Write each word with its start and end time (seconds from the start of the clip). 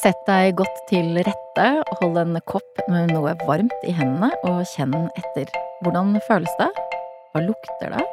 Sett 0.00 0.20
deg 0.24 0.54
godt 0.56 0.78
til 0.88 1.18
rette, 1.26 1.64
hold 1.98 2.14
en 2.16 2.38
kopp 2.48 2.78
med 2.88 3.10
noe 3.12 3.34
varmt 3.44 3.82
i 3.84 3.92
hendene 3.92 4.30
og 4.48 4.62
kjenn 4.70 4.94
etter. 5.18 5.50
Hvordan 5.84 6.14
føles 6.24 6.54
det? 6.56 6.70
Hva 7.34 7.42
lukter 7.44 7.92
det? 7.92 8.06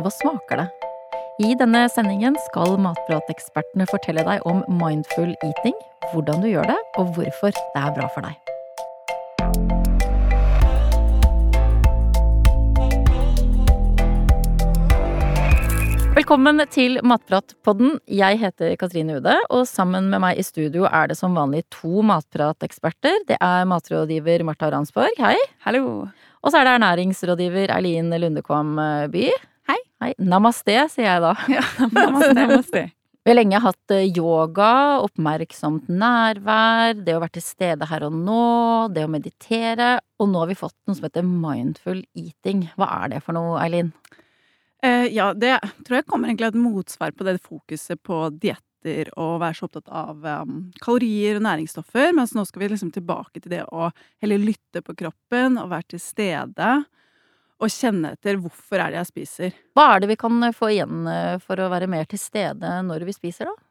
Hva 0.00 0.10
smaker 0.16 0.64
det? 0.64 0.68
I 1.46 1.54
denne 1.60 1.84
sendingen 1.94 2.34
skal 2.48 2.74
matpratekspertene 2.82 3.86
fortelle 3.92 4.26
deg 4.26 4.42
om 4.50 4.64
mindful 4.82 5.30
eating, 5.46 5.78
hvordan 6.10 6.42
du 6.42 6.50
gjør 6.50 6.72
det, 6.74 6.80
og 6.98 7.14
hvorfor 7.14 7.54
det 7.54 7.84
er 7.84 7.94
bra 7.94 8.10
for 8.16 8.26
deg. 8.26 8.49
Velkommen 16.30 16.62
til 16.70 17.00
Matpratpodden. 17.02 17.96
Jeg 18.06 18.36
heter 18.38 18.76
Katrine 18.78 19.16
Ude, 19.18 19.32
og 19.50 19.64
sammen 19.66 20.04
med 20.12 20.20
meg 20.22 20.38
i 20.38 20.44
studio 20.46 20.84
er 20.86 21.08
det 21.10 21.16
som 21.18 21.34
vanlig 21.34 21.64
to 21.74 22.04
matprateksperter. 22.06 23.24
Det 23.26 23.34
er 23.42 23.66
matrådgiver 23.66 24.44
Marta 24.46 24.68
Ransborg, 24.70 25.18
hei. 25.18 25.34
Hallo. 25.66 26.04
Og 26.06 26.52
så 26.54 26.60
er 26.60 26.68
det 26.68 26.76
ernæringsrådgiver 26.76 27.72
Eileen 27.74 28.14
Lundekvam 28.14 28.78
By. 29.10 29.24
Hei. 29.72 29.78
Hei. 30.04 30.12
Namaste, 30.22 30.78
sier 30.94 31.08
jeg 31.08 31.24
da. 31.26 31.34
Ja, 31.50 31.66
namaste, 31.90 32.30
namaste. 32.38 32.84
Vi 33.26 33.34
har 33.34 33.40
lenge 33.40 33.64
hatt 33.66 33.96
eh, 33.98 34.06
yoga, 34.14 34.70
oppmerksomt 35.02 35.90
nærvær, 35.90 36.94
det 36.94 37.18
å 37.18 37.24
være 37.26 37.40
til 37.40 37.48
stede 37.48 37.90
her 37.90 38.06
og 38.06 38.14
nå, 38.14 38.46
det 38.94 39.02
å 39.02 39.10
meditere, 39.10 39.96
og 40.22 40.30
nå 40.30 40.46
har 40.46 40.54
vi 40.54 40.60
fått 40.62 40.78
noe 40.86 40.94
som 40.94 41.10
heter 41.10 41.26
mindful 41.26 42.04
eating. 42.14 42.68
Hva 42.78 42.92
er 43.00 43.16
det 43.16 43.24
for 43.26 43.34
noe, 43.34 43.58
Eileen? 43.66 43.90
Eh, 44.82 45.06
ja, 45.14 45.34
det 45.34 45.58
tror 45.84 46.00
jeg 46.00 46.06
kommer 46.08 46.30
egentlig 46.30 46.48
et 46.48 46.60
motsvar 46.60 47.12
på 47.12 47.24
det 47.26 47.38
fokuset 47.44 48.00
på 48.02 48.22
dietter 48.32 49.10
og 49.20 49.42
være 49.42 49.58
så 49.58 49.66
opptatt 49.66 49.90
av 49.92 50.24
um, 50.24 50.60
kalorier 50.80 51.36
og 51.36 51.44
næringsstoffer, 51.44 52.14
mens 52.16 52.32
nå 52.32 52.46
skal 52.48 52.62
vi 52.62 52.70
liksom 52.72 52.92
tilbake 52.94 53.42
til 53.42 53.52
det 53.52 53.66
å 53.68 53.90
heller 54.24 54.40
lytte 54.40 54.80
på 54.80 54.96
kroppen 54.96 55.58
og 55.60 55.68
være 55.74 55.92
til 55.92 56.00
stede. 56.00 56.70
Og 57.60 57.68
kjenne 57.68 58.14
etter 58.16 58.38
hvorfor 58.40 58.80
er 58.80 58.94
det 58.94 59.02
jeg 59.02 59.10
spiser. 59.10 59.58
Hva 59.76 59.90
er 59.92 60.00
det 60.00 60.14
vi 60.14 60.20
kan 60.22 60.38
eh, 60.46 60.56
få 60.56 60.70
igjen 60.72 61.10
eh, 61.12 61.34
for 61.44 61.60
å 61.60 61.68
være 61.72 61.90
mer 61.92 62.08
til 62.08 62.22
stede 62.22 62.78
når 62.86 63.04
vi 63.10 63.16
spiser, 63.18 63.50
da? 63.50 63.66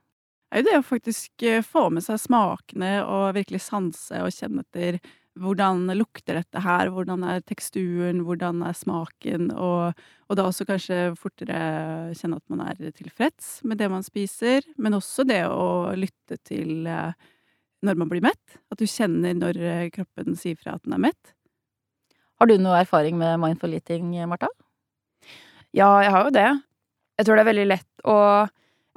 Det 0.50 0.58
er 0.58 0.62
jo 0.62 0.68
det 0.70 0.78
å 0.80 0.86
faktisk 0.86 1.44
få 1.62 1.82
med 1.94 2.02
seg 2.02 2.18
smakene 2.22 3.04
og 3.06 3.36
virkelig 3.36 3.60
sanse 3.68 4.18
og 4.26 4.34
kjenne 4.34 4.64
etter 4.66 4.96
hvordan 5.40 5.88
lukter 5.98 6.40
dette 6.40 6.62
her, 6.64 6.92
hvordan 6.94 7.24
er 7.28 7.44
teksturen, 7.48 8.24
hvordan 8.28 8.62
er 8.68 8.76
smaken, 8.78 9.50
og, 9.56 9.98
og 10.28 10.38
da 10.38 10.46
også 10.46 10.68
kanskje 10.70 11.00
fortere 11.20 12.14
kjenne 12.20 12.40
at 12.40 12.54
man 12.54 12.66
er 12.68 12.94
tilfreds 12.96 13.60
med 13.68 13.80
det 13.82 13.90
man 13.92 14.06
spiser, 14.06 14.68
men 14.78 14.98
også 14.98 15.26
det 15.30 15.42
å 15.48 15.96
lytte 15.98 16.40
til 16.48 16.90
når 16.90 18.00
man 18.00 18.12
blir 18.12 18.24
mett, 18.26 18.60
at 18.72 18.80
du 18.80 18.88
kjenner 18.90 19.38
når 19.38 19.62
kroppen 19.96 20.36
sier 20.40 20.60
fra 20.60 20.76
at 20.76 20.84
den 20.84 20.98
er 20.98 21.06
mett. 21.10 21.36
Har 22.40 22.48
du 22.48 22.56
noe 22.60 22.80
erfaring 22.80 23.18
med 23.20 23.40
mindful 23.40 23.74
eating, 23.76 24.12
Marta? 24.32 24.48
Ja, 25.76 26.00
jeg 26.04 26.12
har 26.16 26.28
jo 26.28 26.36
det. 26.36 26.50
Jeg 27.20 27.28
tror 27.28 27.36
det 27.36 27.44
er 27.44 27.52
veldig 27.52 27.68
lett 27.68 28.08
å 28.08 28.18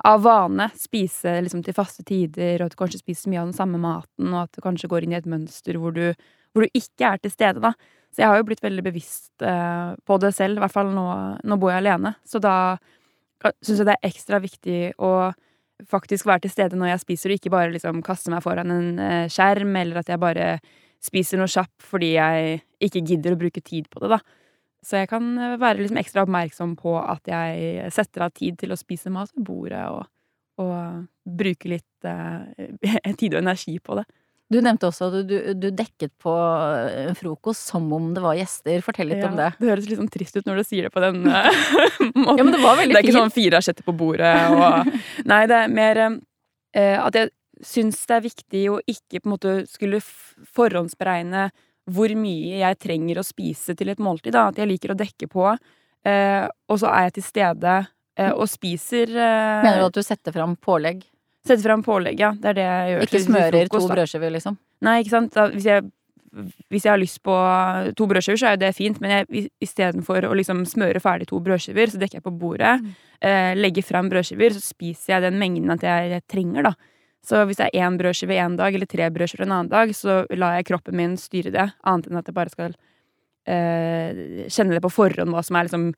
av 0.08 0.22
vane 0.24 0.68
spise 0.78 1.34
liksom 1.44 1.62
til 1.64 1.76
faste 1.76 2.04
tider, 2.06 2.60
og 2.60 2.68
at 2.70 2.74
du 2.74 2.80
kanskje 2.80 3.02
spiser 3.02 3.30
mye 3.30 3.42
av 3.42 3.50
den 3.50 3.56
samme 3.56 3.80
maten, 3.80 4.32
og 4.32 4.46
at 4.46 4.56
du 4.56 4.62
kanskje 4.64 4.90
går 4.90 5.04
inn 5.04 5.14
i 5.14 5.18
et 5.20 5.28
mønster 5.28 5.78
hvor 5.78 5.94
du, 5.96 6.06
hvor 6.52 6.64
du 6.64 6.78
ikke 6.78 7.12
er 7.12 7.22
til 7.22 7.34
stede, 7.34 7.62
da. 7.62 7.74
Så 8.12 8.22
jeg 8.22 8.28
har 8.28 8.40
jo 8.40 8.48
blitt 8.48 8.64
veldig 8.64 8.84
bevisst 8.84 9.44
eh, 9.46 9.94
på 10.04 10.18
det 10.20 10.34
selv, 10.36 10.58
i 10.58 10.64
hvert 10.64 10.74
fall 10.74 10.90
nå, 10.92 11.06
nå 11.48 11.60
bor 11.60 11.72
jeg 11.72 11.84
alene. 11.84 12.14
Så 12.28 12.40
da 12.42 12.76
syns 13.64 13.80
jeg 13.80 13.88
det 13.88 13.96
er 13.96 14.10
ekstra 14.10 14.40
viktig 14.42 14.80
å 15.02 15.32
faktisk 15.88 16.28
være 16.28 16.44
til 16.44 16.52
stede 16.52 16.78
når 16.78 16.92
jeg 16.92 17.02
spiser, 17.06 17.32
og 17.32 17.40
ikke 17.40 17.54
bare 17.54 17.72
liksom 17.74 18.02
kaste 18.06 18.32
meg 18.32 18.44
foran 18.44 18.72
en 18.74 19.00
eh, 19.02 19.30
skjerm, 19.32 19.74
eller 19.80 20.02
at 20.02 20.12
jeg 20.12 20.22
bare 20.22 20.54
spiser 21.02 21.40
noe 21.40 21.50
kjapt 21.50 21.82
fordi 21.82 22.12
jeg 22.14 22.60
ikke 22.84 23.02
gidder 23.08 23.34
å 23.34 23.40
bruke 23.40 23.64
tid 23.64 23.88
på 23.90 24.02
det, 24.04 24.12
da. 24.14 24.20
Så 24.82 25.02
jeg 25.02 25.10
kan 25.12 25.28
eh, 25.38 25.58
være 25.60 25.82
liksom 25.82 26.00
ekstra 26.00 26.24
oppmerksom 26.26 26.74
på 26.80 26.96
at 27.00 27.30
jeg 27.30 27.92
setter 27.94 28.26
av 28.26 28.34
tid 28.34 28.58
til 28.60 28.74
å 28.74 28.80
spise 28.80 29.12
mat 29.14 29.30
ved 29.36 29.46
bordet, 29.46 29.84
og, 29.92 30.08
og 30.62 31.06
bruke 31.22 31.70
litt 31.70 32.08
eh, 32.08 33.14
tid 33.20 33.36
og 33.36 33.42
energi 33.44 33.78
på 33.82 34.00
det. 34.00 34.06
Du 34.52 34.58
nevnte 34.60 34.88
også 34.90 35.08
at 35.08 35.28
du, 35.28 35.36
du, 35.56 35.68
dekket 35.72 36.12
på 36.20 36.32
frokost 37.16 37.70
som 37.70 37.86
om 37.96 38.10
det 38.12 38.20
var 38.20 38.36
gjester. 38.36 38.82
Fortell 38.84 39.08
litt 39.08 39.22
ja, 39.22 39.30
om 39.30 39.38
det. 39.38 39.48
Det 39.56 39.70
høres 39.70 39.86
litt 39.88 40.00
sånn 40.02 40.10
trist 40.12 40.36
ut 40.36 40.48
når 40.48 40.60
du 40.60 40.64
sier 40.68 40.88
det 40.88 40.92
på 40.92 41.00
den 41.00 41.22
uh, 41.24 41.48
måten. 42.18 42.36
Ja, 42.36 42.44
men 42.44 42.52
det 42.52 42.60
var 42.60 42.76
veldig 42.76 42.90
fint. 42.90 42.92
Det 42.92 43.00
er 43.00 43.06
ikke 43.06 43.16
sånn 43.16 43.32
fire 43.32 43.62
asjetter 43.62 43.86
på 43.86 43.94
bordet 43.96 44.34
og 44.52 44.90
Nei, 45.30 45.40
det 45.48 45.56
er 45.56 45.72
mer 45.72 46.02
uh, 46.04 46.98
at 47.06 47.16
jeg 47.16 47.32
syns 47.64 48.02
det 48.10 48.18
er 48.18 48.26
viktig 48.26 48.62
å 48.72 48.78
ikke 48.90 49.22
på 49.22 49.28
en 49.28 49.34
måte 49.36 49.54
skulle 49.70 50.02
forhåndsberegne 50.02 51.48
hvor 51.90 52.12
mye 52.18 52.60
jeg 52.60 52.78
trenger 52.82 53.20
å 53.20 53.26
spise 53.26 53.74
til 53.78 53.92
et 53.92 54.02
måltid. 54.02 54.34
Da. 54.36 54.48
At 54.52 54.60
jeg 54.60 54.70
liker 54.70 54.94
å 54.94 54.98
dekke 54.98 55.28
på, 55.30 55.48
eh, 56.06 56.44
og 56.46 56.82
så 56.82 56.92
er 56.92 57.08
jeg 57.08 57.16
til 57.18 57.26
stede 57.26 57.78
eh, 57.80 58.30
og 58.30 58.46
spiser 58.50 59.10
eh, 59.10 59.64
Mener 59.64 59.82
du 59.82 59.88
at 59.88 59.98
du 59.98 60.04
setter 60.06 60.34
fram 60.34 60.54
pålegg? 60.60 61.02
Setter 61.42 61.64
fram 61.64 61.82
pålegg, 61.82 62.20
ja. 62.22 62.30
Det 62.38 62.52
er 62.52 62.60
det 62.60 62.68
jeg 62.68 62.92
gjør. 62.92 63.08
Ikke 63.08 63.24
smører 63.24 63.58
frokost, 63.64 63.88
to 63.88 63.96
brødskiver, 63.96 64.32
liksom? 64.36 64.60
Nei, 64.86 65.00
ikke 65.02 65.14
sant. 65.16 65.32
Da, 65.34 65.48
hvis, 65.50 65.66
jeg, 65.66 65.88
hvis, 66.70 66.84
jeg, 66.84 66.92
har 66.92 67.00
lyst 67.02 67.18
på 67.26 67.34
to 67.98 68.06
brødskiver, 68.12 68.38
så 68.38 68.50
er 68.50 68.54
jo 68.54 68.62
det 68.62 68.70
fint, 68.78 69.02
men 69.02 69.26
istedenfor 69.62 70.28
å 70.28 70.36
liksom 70.38 70.62
smøre 70.70 71.02
ferdig 71.02 71.26
to 71.32 71.42
brødskiver, 71.42 71.90
så 71.90 71.98
dekker 71.98 72.20
jeg 72.20 72.26
på 72.28 72.34
bordet, 72.38 72.76
mm. 72.78 72.94
eh, 73.26 73.50
legger 73.58 73.88
fram 73.88 74.12
brødskiver, 74.12 74.54
så 74.54 74.62
spiser 74.62 75.16
jeg 75.16 75.26
den 75.26 75.42
mengden 75.42 75.74
at 75.74 75.82
jeg, 75.88 76.14
jeg 76.14 76.26
trenger, 76.30 76.70
da. 76.70 76.91
Så 77.22 77.44
hvis 77.46 77.60
det 77.60 77.68
er 77.68 77.84
én 77.86 77.98
brødskive 78.00 78.38
en 78.42 78.56
dag, 78.58 78.74
eller 78.74 78.88
tre 78.90 79.06
brødskiver 79.14 79.46
en 79.46 79.54
annen 79.58 79.70
dag, 79.70 79.92
så 79.94 80.22
lar 80.34 80.56
jeg 80.58 80.66
kroppen 80.72 80.98
min 80.98 81.14
styre 81.20 81.52
det, 81.54 81.68
annet 81.86 82.08
enn 82.10 82.18
at 82.18 82.30
jeg 82.30 82.34
bare 82.34 82.52
skal 82.52 82.74
eh, 83.46 84.48
kjenne 84.50 84.74
det 84.74 84.82
på 84.82 84.90
forhånd 84.90 85.34
hva 85.34 85.44
som 85.46 85.58
er 85.58 85.68
liksom 85.68 85.92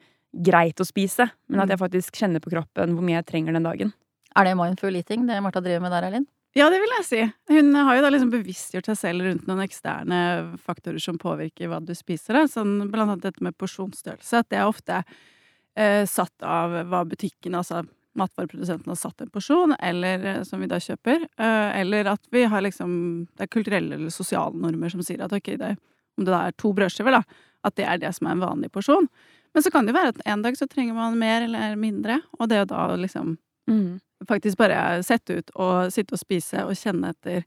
greit 0.45 0.81
å 0.83 0.87
spise, 0.87 1.29
men 1.49 1.63
at 1.63 1.71
jeg 1.71 1.79
mm. 1.79 1.85
faktisk 1.85 2.21
kjenner 2.21 2.43
på 2.45 2.53
kroppen 2.53 2.97
hvor 2.97 3.07
mye 3.07 3.21
jeg 3.21 3.29
trenger 3.31 3.57
den 3.57 3.67
dagen. 3.67 3.95
Er 4.35 4.49
det 4.49 4.57
mindful 4.59 4.97
eating, 4.99 5.29
det 5.31 5.41
Martha 5.41 5.63
driver 5.63 5.85
med 5.85 5.95
der, 5.95 6.09
Eileen? 6.11 6.29
Ja, 6.55 6.69
det 6.71 6.79
vil 6.83 6.93
jeg 7.01 7.07
si. 7.07 7.21
Hun 7.51 7.75
har 7.75 7.97
jo 7.97 8.03
da 8.05 8.11
liksom 8.15 8.31
bevisstgjort 8.31 8.87
seg 8.87 8.99
selv 9.01 9.27
rundt 9.27 9.49
noen 9.49 9.65
eksterne 9.65 10.19
faktorer 10.63 11.03
som 11.03 11.19
påvirker 11.19 11.71
hva 11.71 11.81
du 11.83 11.91
spiser. 11.99 12.37
Da. 12.37 12.45
Sånn, 12.51 12.77
blant 12.93 13.09
annet 13.09 13.25
dette 13.27 13.43
med 13.43 13.57
porsjonsstørrelse. 13.59 14.43
At 14.45 14.53
det 14.53 14.61
er 14.61 14.71
ofte 14.71 15.01
eh, 15.03 16.05
satt 16.07 16.47
av 16.47 16.77
hva 16.91 17.03
butikken, 17.11 17.57
altså 17.59 17.83
matvareprodusenten 18.19 18.91
har 18.91 18.99
satt 18.99 19.21
en 19.21 19.31
porsjon, 19.35 19.75
eller 19.79 20.25
eh, 20.25 20.43
som 20.47 20.63
vi 20.63 20.69
da 20.71 20.79
kjøper, 20.83 21.27
eh, 21.39 21.81
eller 21.81 22.13
at 22.15 22.23
vi 22.35 22.45
har 22.51 22.65
liksom 22.65 23.27
Det 23.35 23.47
er 23.47 23.53
kulturelle 23.53 23.99
eller 23.99 24.15
sosiale 24.15 24.57
normer 24.59 24.93
som 24.93 25.03
sier 25.03 25.25
at 25.25 25.33
ok, 25.33 25.55
det, 25.61 25.75
om 26.19 26.25
det 26.25 26.33
da 26.33 26.47
er 26.49 26.59
to 26.59 26.73
brødskiver, 26.77 27.19
da, 27.19 27.23
at 27.65 27.77
det 27.77 27.89
er 27.89 27.99
det 27.99 28.13
som 28.15 28.29
er 28.29 28.37
en 28.37 28.45
vanlig 28.45 28.71
porsjon. 28.73 29.09
Men 29.55 29.63
så 29.63 29.71
kan 29.71 29.87
det 29.87 29.95
jo 29.95 29.99
være 30.01 30.15
at 30.15 30.23
en 30.27 30.43
dag 30.43 30.57
så 30.59 30.67
trenger 30.71 30.97
man 30.97 31.19
mer 31.19 31.47
eller 31.47 31.77
mindre, 31.79 32.21
og 32.39 32.51
det 32.51 32.65
å 32.65 32.71
da 32.71 32.87
liksom 32.99 33.37
mm. 33.71 34.01
faktisk 34.29 34.59
bare 34.59 35.03
sette 35.07 35.39
ut 35.39 35.55
og 35.55 35.93
sitte 35.95 36.17
og 36.17 36.23
spise 36.23 36.65
og 36.67 36.75
kjenne 36.79 37.15
etter 37.15 37.45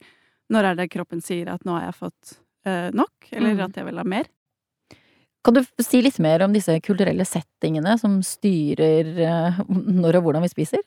når 0.48 0.70
er 0.70 0.78
det 0.78 0.88
kroppen 0.92 1.20
sier 1.24 1.50
at 1.52 1.66
nå 1.68 1.76
har 1.76 1.90
jeg 1.90 1.98
fått 1.98 2.38
eh, 2.64 2.88
nok, 2.96 3.28
eller 3.30 3.58
mm. 3.58 3.64
at 3.66 3.76
jeg 3.76 3.88
vil 3.88 4.00
ha 4.00 4.06
mer. 4.08 4.30
Kan 5.46 5.54
du 5.54 5.62
si 5.82 6.00
litt 6.02 6.18
mer 6.22 6.42
om 6.44 6.54
disse 6.54 6.74
kulturelle 6.84 7.24
settingene 7.28 7.94
som 8.00 8.18
styrer 8.26 9.12
eh, 9.22 9.60
når 9.68 10.18
og 10.18 10.26
hvordan 10.26 10.44
vi 10.44 10.50
spiser? 10.52 10.82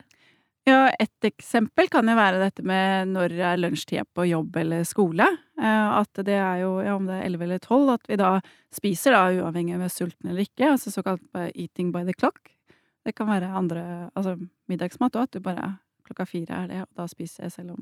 Ja, 0.67 0.91
et 1.01 1.25
eksempel 1.25 1.88
kan 1.89 2.06
jo 2.06 2.13
være 2.19 2.38
dette 2.44 2.62
med 2.67 3.09
når 3.16 3.34
er 3.34 3.57
lunsjtida 3.57 4.03
på 4.13 4.28
jobb 4.29 4.59
eller 4.62 4.84
skole. 4.85 5.25
Eh, 5.57 5.94
at 5.97 6.22
det 6.28 6.38
er 6.38 6.62
jo, 6.62 6.75
ja, 6.85 6.94
om 7.00 7.07
det 7.09 7.17
er 7.17 7.29
elleve 7.29 7.47
eller 7.47 7.63
tolv, 7.63 7.89
at 7.95 8.06
vi 8.12 8.19
da 8.22 8.35
spiser 8.75 9.16
da 9.17 9.23
uavhengig 9.39 9.73
av 9.73 9.79
om 9.79 9.85
vi 9.85 9.89
er 9.89 9.95
sultne 9.95 10.34
eller 10.34 10.45
ikke. 10.45 10.73
Altså 10.75 10.94
såkalt 10.94 11.41
eating 11.56 11.89
by 11.95 12.03
the 12.06 12.13
clock. 12.13 12.53
Det 13.01 13.16
kan 13.18 13.31
være 13.31 13.50
andre, 13.57 14.12
altså 14.13 14.35
middagsmat 14.69 15.18
òg, 15.18 15.25
at 15.25 15.33
du 15.33 15.41
bare 15.41 15.72
klokka 16.06 16.28
fire 16.29 16.59
er 16.59 16.69
det, 16.69 16.83
og 16.85 17.01
da 17.01 17.07
spiser 17.09 17.48
jeg 17.48 17.56
selv 17.56 17.74
om 17.74 17.81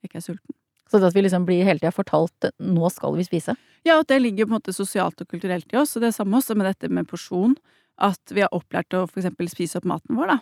jeg 0.00 0.08
ikke 0.08 0.22
er 0.22 0.26
sulten. 0.30 0.56
Så 0.88 1.00
at 1.04 1.16
vi 1.16 1.24
liksom 1.24 1.44
blir 1.48 1.66
hele 1.66 1.80
tida 1.80 1.92
fortalt 1.92 2.50
'nå 2.58 2.90
skal 2.90 3.16
vi 3.16 3.26
spise'? 3.26 3.56
Ja, 3.84 4.00
at 4.00 4.08
det 4.08 4.20
ligger 4.22 4.46
på 4.46 4.54
en 4.54 4.60
måte 4.60 4.74
sosialt 4.74 5.20
og 5.20 5.28
kulturelt 5.28 5.72
i 5.72 5.76
oss. 5.76 5.96
Og 5.96 6.02
det 6.02 6.08
er 6.08 6.18
samme 6.18 6.36
også 6.38 6.56
med 6.56 6.66
dette 6.66 6.88
med 6.88 7.08
porsjon. 7.08 7.56
At 7.98 8.20
vi 8.30 8.40
har 8.40 8.52
opplært 8.52 8.94
å 8.94 9.06
for 9.06 9.20
eksempel 9.20 9.48
spise 9.48 9.78
opp 9.78 9.84
maten 9.84 10.16
vår, 10.16 10.26
da. 10.26 10.38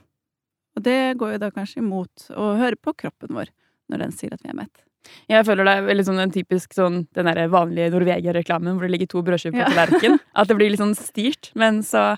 Og 0.76 0.82
det 0.84 1.16
går 1.16 1.32
jo 1.32 1.38
da 1.38 1.50
kanskje 1.50 1.80
imot 1.80 2.28
å 2.36 2.56
høre 2.60 2.76
på 2.76 2.92
kroppen 2.92 3.32
vår 3.32 3.48
når 3.88 3.98
den 3.98 4.12
sier 4.12 4.34
at 4.34 4.42
vi 4.42 4.50
er 4.52 4.58
mett. 4.58 4.82
Jeg 5.30 5.46
føler 5.46 5.64
det 5.64 5.74
er 5.78 5.86
veldig 5.86 6.04
sånn 6.08 6.22
en 6.22 6.34
typisk 6.34 6.74
sånn 6.74 7.04
den 7.16 7.28
der 7.30 7.46
vanlige 7.48 7.92
Norvegia-reklamen 7.94 8.76
hvor 8.76 8.86
det 8.86 8.94
ligger 8.96 9.10
to 9.12 9.22
brødskiver 9.26 9.56
på 9.56 9.62
ja. 9.62 9.68
tallerkenen. 9.70 10.18
At 10.38 10.50
det 10.50 10.56
blir 10.58 10.72
litt 10.72 10.82
sånn 10.82 10.96
styrt. 10.98 11.52
Men 11.54 11.82
så 11.86 12.16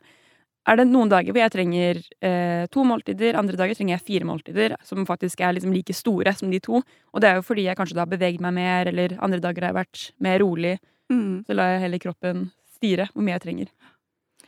er 0.68 0.78
det 0.78 0.86
noen 0.90 1.10
dager 1.10 1.32
hvor 1.32 1.42
jeg 1.42 1.54
trenger 1.54 2.00
eh, 2.24 2.64
to 2.72 2.84
måltider, 2.86 3.38
andre 3.40 3.56
dager 3.58 3.78
trenger 3.78 3.96
jeg 3.96 4.06
fire 4.06 4.28
måltider, 4.28 4.76
som 4.84 5.06
faktisk 5.08 5.40
er 5.40 5.56
liksom 5.56 5.74
like 5.74 5.96
store 5.96 6.34
som 6.36 6.52
de 6.52 6.60
to. 6.64 6.82
Og 7.12 7.24
det 7.24 7.30
er 7.30 7.38
jo 7.38 7.46
fordi 7.46 7.66
jeg 7.68 7.78
kanskje 7.78 7.96
da 7.98 8.04
har 8.04 8.12
beveget 8.12 8.44
meg 8.44 8.56
mer, 8.58 8.90
eller 8.90 9.16
andre 9.24 9.40
dager 9.44 9.64
har 9.64 9.72
jeg 9.72 9.80
vært 9.80 10.08
mer 10.24 10.42
rolig. 10.44 10.74
Mm. 11.12 11.44
Så 11.48 11.56
lar 11.56 11.72
jeg 11.74 11.86
heller 11.86 12.02
kroppen 12.02 12.50
styre 12.76 13.08
hvor 13.14 13.24
mye 13.24 13.38
jeg 13.38 13.46
trenger. 13.46 13.72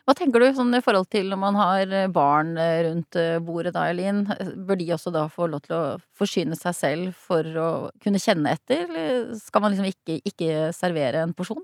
Hva 0.09 0.17
tenker 0.19 0.43
du 0.43 0.49
sånn 0.57 0.75
i 0.75 0.83
forhold 0.83 1.07
til 1.13 1.29
når 1.31 1.39
man 1.39 1.57
har 1.61 1.93
eh, 1.95 2.09
barn 2.11 2.57
eh, 2.59 2.81
rundt 2.89 3.17
eh, 3.21 3.37
bordet 3.45 3.75
da, 3.77 3.85
Elin? 3.93 4.25
Bør 4.67 4.81
de 4.81 4.89
også 4.97 5.13
da 5.15 5.27
få 5.31 5.47
lov 5.53 5.63
til 5.67 5.77
å 5.77 5.83
forsyne 6.19 6.59
seg 6.59 6.77
selv 6.77 7.21
for 7.29 7.47
å 7.47 7.69
kunne 8.03 8.23
kjenne 8.23 8.57
etter, 8.57 8.89
eller 8.89 9.37
skal 9.39 9.63
man 9.63 9.75
liksom 9.75 9.87
ikke, 9.87 10.19
ikke 10.27 10.73
servere 10.75 11.23
en 11.23 11.37
porsjon? 11.37 11.63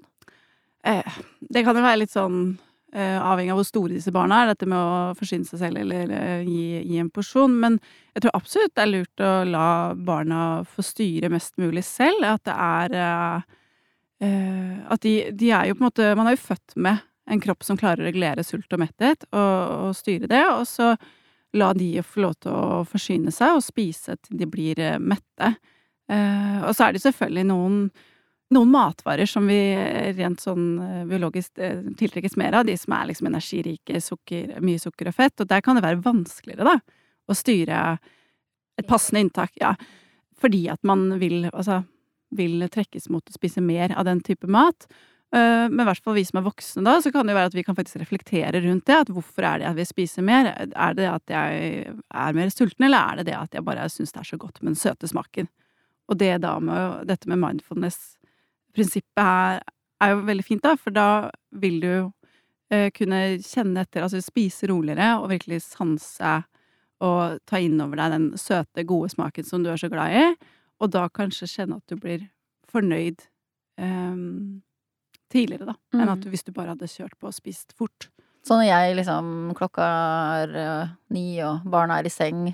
Eh, 0.87 1.19
det 1.43 1.65
kan 1.67 1.75
jo 1.75 1.83
være 1.83 2.05
litt 2.05 2.15
sånn 2.15 2.39
avhengig 2.97 3.53
av 3.53 3.59
hvor 3.61 3.67
store 3.69 3.93
disse 3.93 4.13
barna 4.15 4.39
er, 4.41 4.53
dette 4.55 4.69
med 4.71 4.79
å 4.81 5.17
forsyne 5.19 5.45
seg 5.45 5.61
selv 5.61 5.83
eller 5.83 6.07
eller 6.07 6.47
gi, 6.49 6.81
gi, 6.81 7.01
en 7.03 7.11
porsjon. 7.13 7.59
Men 7.61 7.77
jeg 8.15 8.25
tror 8.25 8.39
absolutt 8.39 8.73
det 8.73 8.85
er 8.85 8.93
lurt 8.93 9.25
å 9.25 9.33
la 9.45 9.69
barna 9.95 10.41
få 10.65 10.85
styre 10.87 11.29
mest 11.33 11.59
mulig 11.61 11.85
selv. 11.85 12.25
At 12.25 12.47
det 12.49 12.57
er 12.57 12.97
At 14.89 15.03
de, 15.05 15.13
de 15.37 15.51
er 15.53 15.69
jo 15.69 15.77
på 15.77 15.83
en 15.83 15.89
måte 15.91 16.15
Man 16.17 16.31
er 16.31 16.39
jo 16.39 16.47
født 16.47 16.73
med 16.81 17.05
en 17.29 17.43
kropp 17.43 17.65
som 17.67 17.77
klarer 17.77 18.01
å 18.01 18.07
regulere 18.07 18.45
sult 18.47 18.73
og 18.73 18.81
metthet, 18.81 19.27
og, 19.33 19.89
og 19.89 19.97
styre 19.99 20.31
det. 20.31 20.45
Og 20.55 20.65
så 20.71 20.95
la 21.57 21.73
de 21.75 22.03
få 22.05 22.23
lov 22.25 22.37
til 22.43 22.53
å 22.53 22.83
forsyne 22.89 23.33
seg 23.35 23.57
og 23.57 23.65
spise 23.65 24.17
til 24.21 24.41
de 24.41 24.49
blir 24.51 24.81
eh, 24.83 25.01
mette. 25.01 25.55
Eh, 26.11 26.61
og 26.63 26.73
så 26.77 26.87
er 26.87 26.97
det 26.97 27.03
selvfølgelig 27.05 27.47
noen, 27.51 27.81
noen 28.55 28.71
matvarer 28.71 29.27
som 29.27 29.49
vi 29.51 29.59
rent 30.17 30.43
sånn 30.43 30.67
eh, 30.83 31.01
biologisk 31.09 31.59
eh, 31.59 31.83
tiltrekkes 31.99 32.37
mer 32.39 32.61
av, 32.61 32.69
de 32.69 32.77
som 32.79 32.95
er 32.95 33.09
liksom 33.11 33.31
energirike, 33.31 34.01
sukker, 34.03 34.55
mye 34.63 34.83
sukker 34.83 35.11
og 35.11 35.17
fett, 35.17 35.43
og 35.43 35.51
der 35.51 35.65
kan 35.65 35.79
det 35.79 35.85
være 35.87 36.03
vanskeligere, 36.05 36.77
da, 36.77 37.03
å 37.27 37.35
styre 37.35 37.81
et 38.79 38.87
passende 38.87 39.25
inntak, 39.25 39.57
ja, 39.59 39.75
fordi 40.39 40.67
at 40.71 40.83
man 40.87 41.09
vil, 41.19 41.49
altså, 41.51 41.81
vil 42.37 42.63
trekkes 42.71 43.11
mot 43.11 43.27
å 43.27 43.35
spise 43.35 43.65
mer 43.65 43.95
av 43.97 44.07
den 44.07 44.23
type 44.23 44.47
mat. 44.51 44.87
Eh, 45.35 45.67
men 45.67 45.83
i 45.83 45.89
hvert 45.89 46.05
fall 46.05 46.15
vi 46.15 46.27
som 46.29 46.39
er 46.39 46.47
voksne 46.47 46.85
da, 46.87 46.99
så 47.03 47.11
kan 47.11 47.27
det 47.27 47.35
jo 47.35 47.41
være 47.41 47.51
at 47.51 47.57
vi 47.59 47.65
kan 47.67 47.77
faktisk 47.79 47.99
reflektere 48.05 48.63
rundt 48.63 48.87
det. 48.87 49.01
At 49.07 49.13
hvorfor 49.13 49.49
er 49.49 49.63
det 49.63 49.71
at 49.73 49.79
vi 49.81 49.89
spiser 49.89 50.27
mer? 50.27 50.53
Er 50.69 50.99
det 50.99 51.09
at 51.11 51.35
jeg 51.35 51.97
er 51.97 52.37
mer 52.37 52.53
sulten, 52.55 52.87
eller 52.87 53.01
er 53.01 53.21
det 53.21 53.31
det 53.33 53.39
at 53.41 53.57
jeg 53.57 53.67
bare 53.67 53.89
syns 53.91 54.15
det 54.15 54.23
er 54.23 54.31
så 54.31 54.39
godt 54.41 54.61
med 54.63 54.75
den 54.75 54.83
søte 54.85 55.11
smaken? 55.11 55.51
Og 56.07 56.21
det 56.21 56.37
da 56.45 56.55
med 56.63 57.09
dette 57.09 57.27
med 57.27 57.43
mindfulness-prinsippet 58.77 59.23
her 59.23 59.63
er 60.05 60.13
jo 60.13 60.27
veldig 60.27 60.45
fint, 60.45 60.63
da, 60.63 60.75
for 60.77 60.93
da 60.93 61.31
vil 61.57 61.81
du 61.81 61.93
eh, 62.71 62.91
kunne 62.93 63.39
kjenne 63.41 63.81
etter, 63.81 64.05
altså 64.05 64.21
spise 64.21 64.69
roligere 64.69 65.17
og 65.21 65.31
virkelig 65.33 65.63
sanse 65.65 66.43
og 67.01 67.41
ta 67.49 67.61
inn 67.61 67.81
over 67.81 67.97
deg 67.97 68.13
den 68.13 68.29
søte, 68.41 68.85
gode 68.85 69.11
smaken 69.13 69.45
som 69.45 69.65
du 69.65 69.71
er 69.73 69.81
så 69.81 69.89
glad 69.93 70.13
i, 70.13 70.27
og 70.81 70.93
da 70.93 71.09
kanskje 71.09 71.49
kjenne 71.49 71.81
at 71.81 71.89
du 71.89 71.97
blir 72.01 72.29
fornøyd. 72.69 73.27
eh, 73.79 74.17
tidligere, 75.33 75.67
da, 75.67 75.75
mm. 75.93 76.01
enn 76.01 76.13
at 76.13 76.23
du, 76.23 76.31
hvis 76.31 76.45
du 76.47 76.53
bare 76.55 76.75
hadde 76.75 76.89
kjørt 76.91 77.17
på 77.19 77.27
og 77.27 77.35
spist 77.35 77.75
fort. 77.77 78.09
Så 78.47 78.55
når 78.55 78.69
jeg 78.69 78.97
liksom 79.01 79.31
klokka 79.59 79.87
er 80.39 80.53
uh, 80.55 80.93
ni 81.11 81.41
og 81.43 81.67
barna 81.67 81.99
er 81.99 82.07
i 82.07 82.13
seng, 82.15 82.53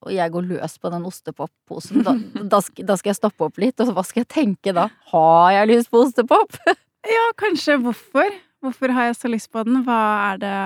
og 0.00 0.12
jeg 0.14 0.32
går 0.32 0.46
løs 0.48 0.76
på 0.80 0.90
den 0.92 1.04
ostepopposen, 1.08 2.04
da, 2.06 2.14
da, 2.40 2.60
da, 2.60 2.96
skal 2.96 3.10
jeg 3.10 3.18
stoppe 3.18 3.48
opp 3.48 3.58
litt, 3.60 3.80
og 3.82 3.92
hva 3.96 4.04
skal 4.06 4.22
jeg 4.22 4.30
tenke 4.32 4.72
da? 4.76 4.86
Har 5.12 5.50
jeg 5.58 5.68
lyst 5.74 5.90
på 5.92 6.00
ostepop? 6.06 6.56
ja, 7.16 7.26
kanskje 7.40 7.76
hvorfor? 7.84 8.38
Hvorfor 8.60 8.92
har 8.92 9.08
jeg 9.08 9.16
så 9.16 9.28
lyst 9.32 9.48
på 9.52 9.62
den? 9.64 9.82
Hva 9.86 10.00
er 10.30 10.40
det, 10.40 10.56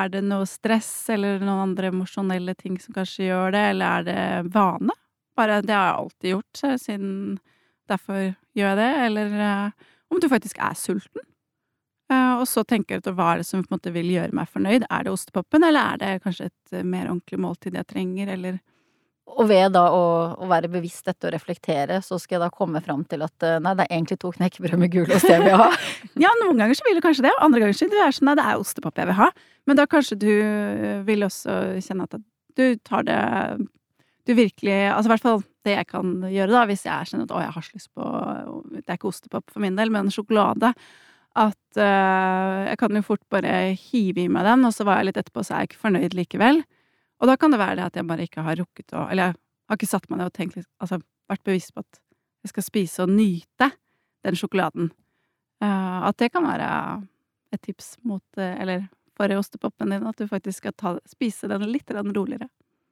er 0.00 0.12
det 0.12 0.22
noe 0.24 0.46
stress 0.48 0.92
eller 1.12 1.42
noen 1.42 1.70
andre 1.70 1.90
emosjonelle 1.92 2.54
ting 2.56 2.78
som 2.80 2.96
kanskje 2.96 3.28
gjør 3.28 3.52
det, 3.56 3.64
eller 3.74 3.98
er 4.00 4.06
det 4.08 4.54
vane? 4.54 4.96
Bare 5.36 5.60
det 5.64 5.74
har 5.74 5.90
jeg 5.90 5.98
alltid 5.98 6.30
gjort, 6.30 6.64
siden 6.80 7.12
derfor 7.90 8.20
gjør 8.56 8.70
jeg 8.70 8.80
det, 8.80 8.90
eller 9.08 9.38
uh, 9.40 9.88
om 10.12 10.20
du 10.20 10.28
faktisk 10.32 10.60
er 10.62 10.76
sulten. 10.78 11.24
Uh, 12.12 12.36
og 12.38 12.46
så 12.48 12.64
tenker 12.68 13.00
du 13.00 13.10
hva 13.16 13.32
er 13.32 13.42
det 13.42 13.48
som 13.48 13.64
på 13.64 13.68
en 13.70 13.76
måte 13.76 13.92
vil 13.92 14.12
gjøre 14.12 14.36
meg 14.36 14.48
fornøyd. 14.52 14.86
Er 14.88 15.04
det 15.04 15.12
ostepopen, 15.12 15.64
eller 15.66 15.94
er 15.94 16.00
det 16.00 16.24
kanskje 16.24 16.48
et 16.48 16.76
uh, 16.78 16.84
mer 16.84 17.10
ordentlig 17.10 17.40
måltid 17.44 17.76
jeg 17.76 17.90
trenger, 17.90 18.32
eller 18.36 18.60
Og 19.24 19.48
ved 19.48 19.72
da 19.72 19.86
å, 19.88 20.02
å, 20.36 20.46
være 20.50 20.68
bevisst 20.70 21.08
dette 21.08 21.26
og 21.26 21.32
reflektere, 21.32 21.96
så 22.04 22.18
skal 22.20 22.36
jeg 22.36 22.42
da 22.44 22.50
komme 22.52 22.82
fram 22.84 23.06
til 23.08 23.24
at 23.24 23.46
uh, 23.46 23.56
nei, 23.64 23.72
det 23.78 23.86
er 23.86 23.96
egentlig 23.96 24.18
to 24.22 24.30
knekkebrød 24.34 24.82
med 24.82 24.92
gulost 24.92 25.26
jeg 25.26 25.40
vil 25.42 25.56
ha. 25.58 25.70
ja, 26.24 26.30
noen 26.42 26.60
ganger 26.60 26.76
så 26.76 26.84
vil 26.86 27.00
du 27.00 27.02
kanskje 27.04 27.24
det, 27.26 27.32
og 27.38 27.46
andre 27.48 27.62
ganger 27.64 27.78
så 27.78 27.86
vil 27.86 27.94
du 27.96 28.02
være 28.02 28.16
sånn 28.18 28.28
nei, 28.30 28.36
det 28.38 28.44
er 28.44 28.60
ostepop 28.60 29.00
jeg 29.00 29.10
vil 29.10 29.18
ha. 29.22 29.30
Men 29.64 29.80
da 29.80 29.88
kanskje 29.90 30.20
du 30.20 30.30
vil 31.08 31.26
også 31.26 31.56
kjenne 31.82 32.06
at 32.06 32.20
du 32.54 32.66
tar 32.86 33.08
det 33.08 33.18
du 34.24 34.32
virkelig 34.36 34.76
Altså 34.92 35.08
i 35.08 35.12
hvert 35.12 35.24
fall 35.24 35.42
det 35.64 35.78
jeg 35.78 35.88
kan 35.88 36.12
gjøre, 36.28 36.52
da, 36.52 36.66
hvis 36.68 36.84
jeg 36.84 37.08
kjenner 37.08 37.24
at 37.24 37.32
å, 37.32 37.40
jeg 37.40 37.52
har 37.54 37.64
så 37.64 37.76
lyst 37.78 37.90
på 37.96 38.08
Det 38.74 38.84
er 38.84 38.98
ikke 38.98 39.10
ostepop 39.10 39.52
for 39.52 39.64
min 39.64 39.78
del, 39.78 39.92
men 39.92 40.12
sjokolade. 40.12 40.74
At 41.34 41.78
uh, 41.80 42.64
jeg 42.68 42.78
kan 42.82 42.98
jo 42.98 43.04
fort 43.06 43.22
bare 43.32 43.72
hive 43.80 44.26
i 44.26 44.30
meg 44.30 44.44
den, 44.46 44.66
og 44.68 44.74
så 44.76 44.84
var 44.86 45.00
jeg 45.00 45.08
litt 45.08 45.20
etterpå, 45.22 45.44
så 45.44 45.56
er 45.56 45.64
jeg 45.64 45.72
ikke 45.72 45.84
fornøyd 45.86 46.16
likevel. 46.18 46.60
Og 47.22 47.30
da 47.30 47.36
kan 47.40 47.54
det 47.54 47.60
være 47.60 47.78
det 47.78 47.86
at 47.88 47.98
jeg 47.98 48.08
bare 48.08 48.26
ikke 48.26 48.44
har 48.44 48.58
rukket 48.58 48.94
å 48.96 49.06
Eller 49.12 49.32
jeg 49.32 49.70
har 49.70 49.78
ikke 49.78 49.90
satt 49.90 50.08
meg 50.10 50.20
ned 50.20 50.32
og 50.32 50.36
tenkt 50.36 50.58
Altså 50.82 50.98
vært 51.30 51.44
bevisst 51.46 51.74
på 51.74 51.84
at 51.84 52.00
jeg 52.44 52.52
skal 52.52 52.66
spise 52.66 53.04
og 53.06 53.12
nyte 53.14 53.70
den 54.24 54.36
sjokoladen. 54.36 54.90
Uh, 55.64 56.04
at 56.10 56.18
det 56.20 56.28
kan 56.34 56.44
være 56.44 56.66
et 57.54 57.62
tips 57.64 57.94
mot 58.04 58.24
uh, 58.36 58.60
Eller 58.60 58.84
for 59.16 59.30
ostepopen 59.38 59.94
din, 59.94 60.04
at 60.06 60.18
du 60.18 60.26
faktisk 60.28 60.58
skal 60.58 60.74
ta, 60.76 60.94
spise 61.08 61.48
den 61.48 61.64
litt 61.70 61.90
roligere. 61.94 62.48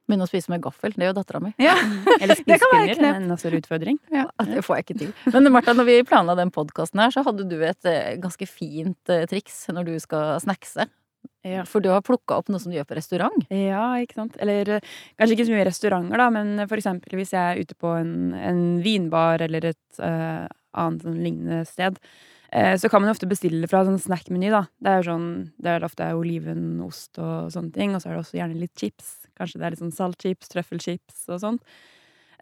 Begynne 0.07 0.25
å 0.25 0.27
spise 0.27 0.51
med 0.51 0.63
gaffel. 0.63 0.91
Det 0.95 1.05
er 1.05 1.11
jo 1.13 1.15
dattera 1.15 1.39
mi. 1.43 1.53
Ja. 1.63 1.77
Eller 2.21 2.35
spisepinner. 2.35 2.91
Det 2.91 3.07
er 3.07 3.19
en 3.21 3.37
stor 3.39 3.55
utfordring. 3.55 3.99
Ja. 4.11 4.25
Det 4.49 4.63
får 4.65 4.79
jeg 4.79 4.85
ikke 4.85 4.97
til. 4.99 5.13
Men 5.31 5.47
Martha, 5.55 5.75
når 5.77 5.87
vi 5.87 5.95
planla 6.07 6.35
den 6.39 6.51
podkasten 6.51 6.99
her, 7.03 7.13
så 7.15 7.23
hadde 7.23 7.45
du 7.47 7.55
et 7.63 7.87
eh, 7.87 8.17
ganske 8.23 8.47
fint 8.49 9.11
eh, 9.13 9.23
triks 9.31 9.61
når 9.71 9.87
du 9.87 9.93
skal 10.03 10.41
snackse. 10.43 10.89
Ja. 11.43 11.63
For 11.67 11.83
du 11.83 11.89
har 11.91 12.03
plukka 12.05 12.37
opp 12.39 12.51
noe 12.51 12.61
som 12.63 12.71
du 12.71 12.77
gjør 12.77 12.87
på 12.87 12.97
restaurant? 12.97 13.47
Ja, 13.51 13.93
ikke 13.99 14.21
sant. 14.21 14.37
Eller 14.43 14.77
eh, 14.77 14.91
kanskje 15.19 15.37
ikke 15.37 15.47
så 15.49 15.55
mye 15.55 15.65
restauranter, 15.67 16.21
da, 16.21 16.27
men 16.31 16.67
for 16.69 16.79
eksempel 16.79 17.17
hvis 17.19 17.33
jeg 17.35 17.41
er 17.43 17.63
ute 17.63 17.75
på 17.79 17.95
en, 17.99 18.13
en 18.37 18.61
vinbar 18.83 19.43
eller 19.43 19.73
et 19.73 19.99
uh, 19.99 20.45
annet 20.79 21.03
sånn 21.03 21.19
lignende 21.19 21.63
sted. 21.69 21.99
Så 22.77 22.85
kan 22.85 23.01
man 23.01 23.09
ofte 23.09 23.25
bestille 23.25 23.65
fra 23.65 23.79
sånn 23.81 23.97
snackmeny, 23.97 24.51
da. 24.53 24.59
Det 24.77 24.91
er, 24.99 25.05
sånn, 25.07 25.29
det 25.57 25.71
er 25.71 25.85
ofte 25.87 26.05
oliven, 26.13 26.83
ost 26.85 27.17
og 27.17 27.47
sånne 27.49 27.73
ting. 27.73 27.95
Og 27.97 28.03
så 28.03 28.11
er 28.11 28.13
det 28.13 28.19
også 28.21 28.37
gjerne 28.37 28.59
litt 28.59 28.77
chips. 28.77 29.07
Kanskje 29.39 29.57
det 29.57 29.65
er 29.65 29.73
litt 29.73 29.81
sånn 29.81 29.95
saltchips, 29.95 30.51
trøffelchips 30.51 31.23
og 31.33 31.39
sånt. 31.41 31.73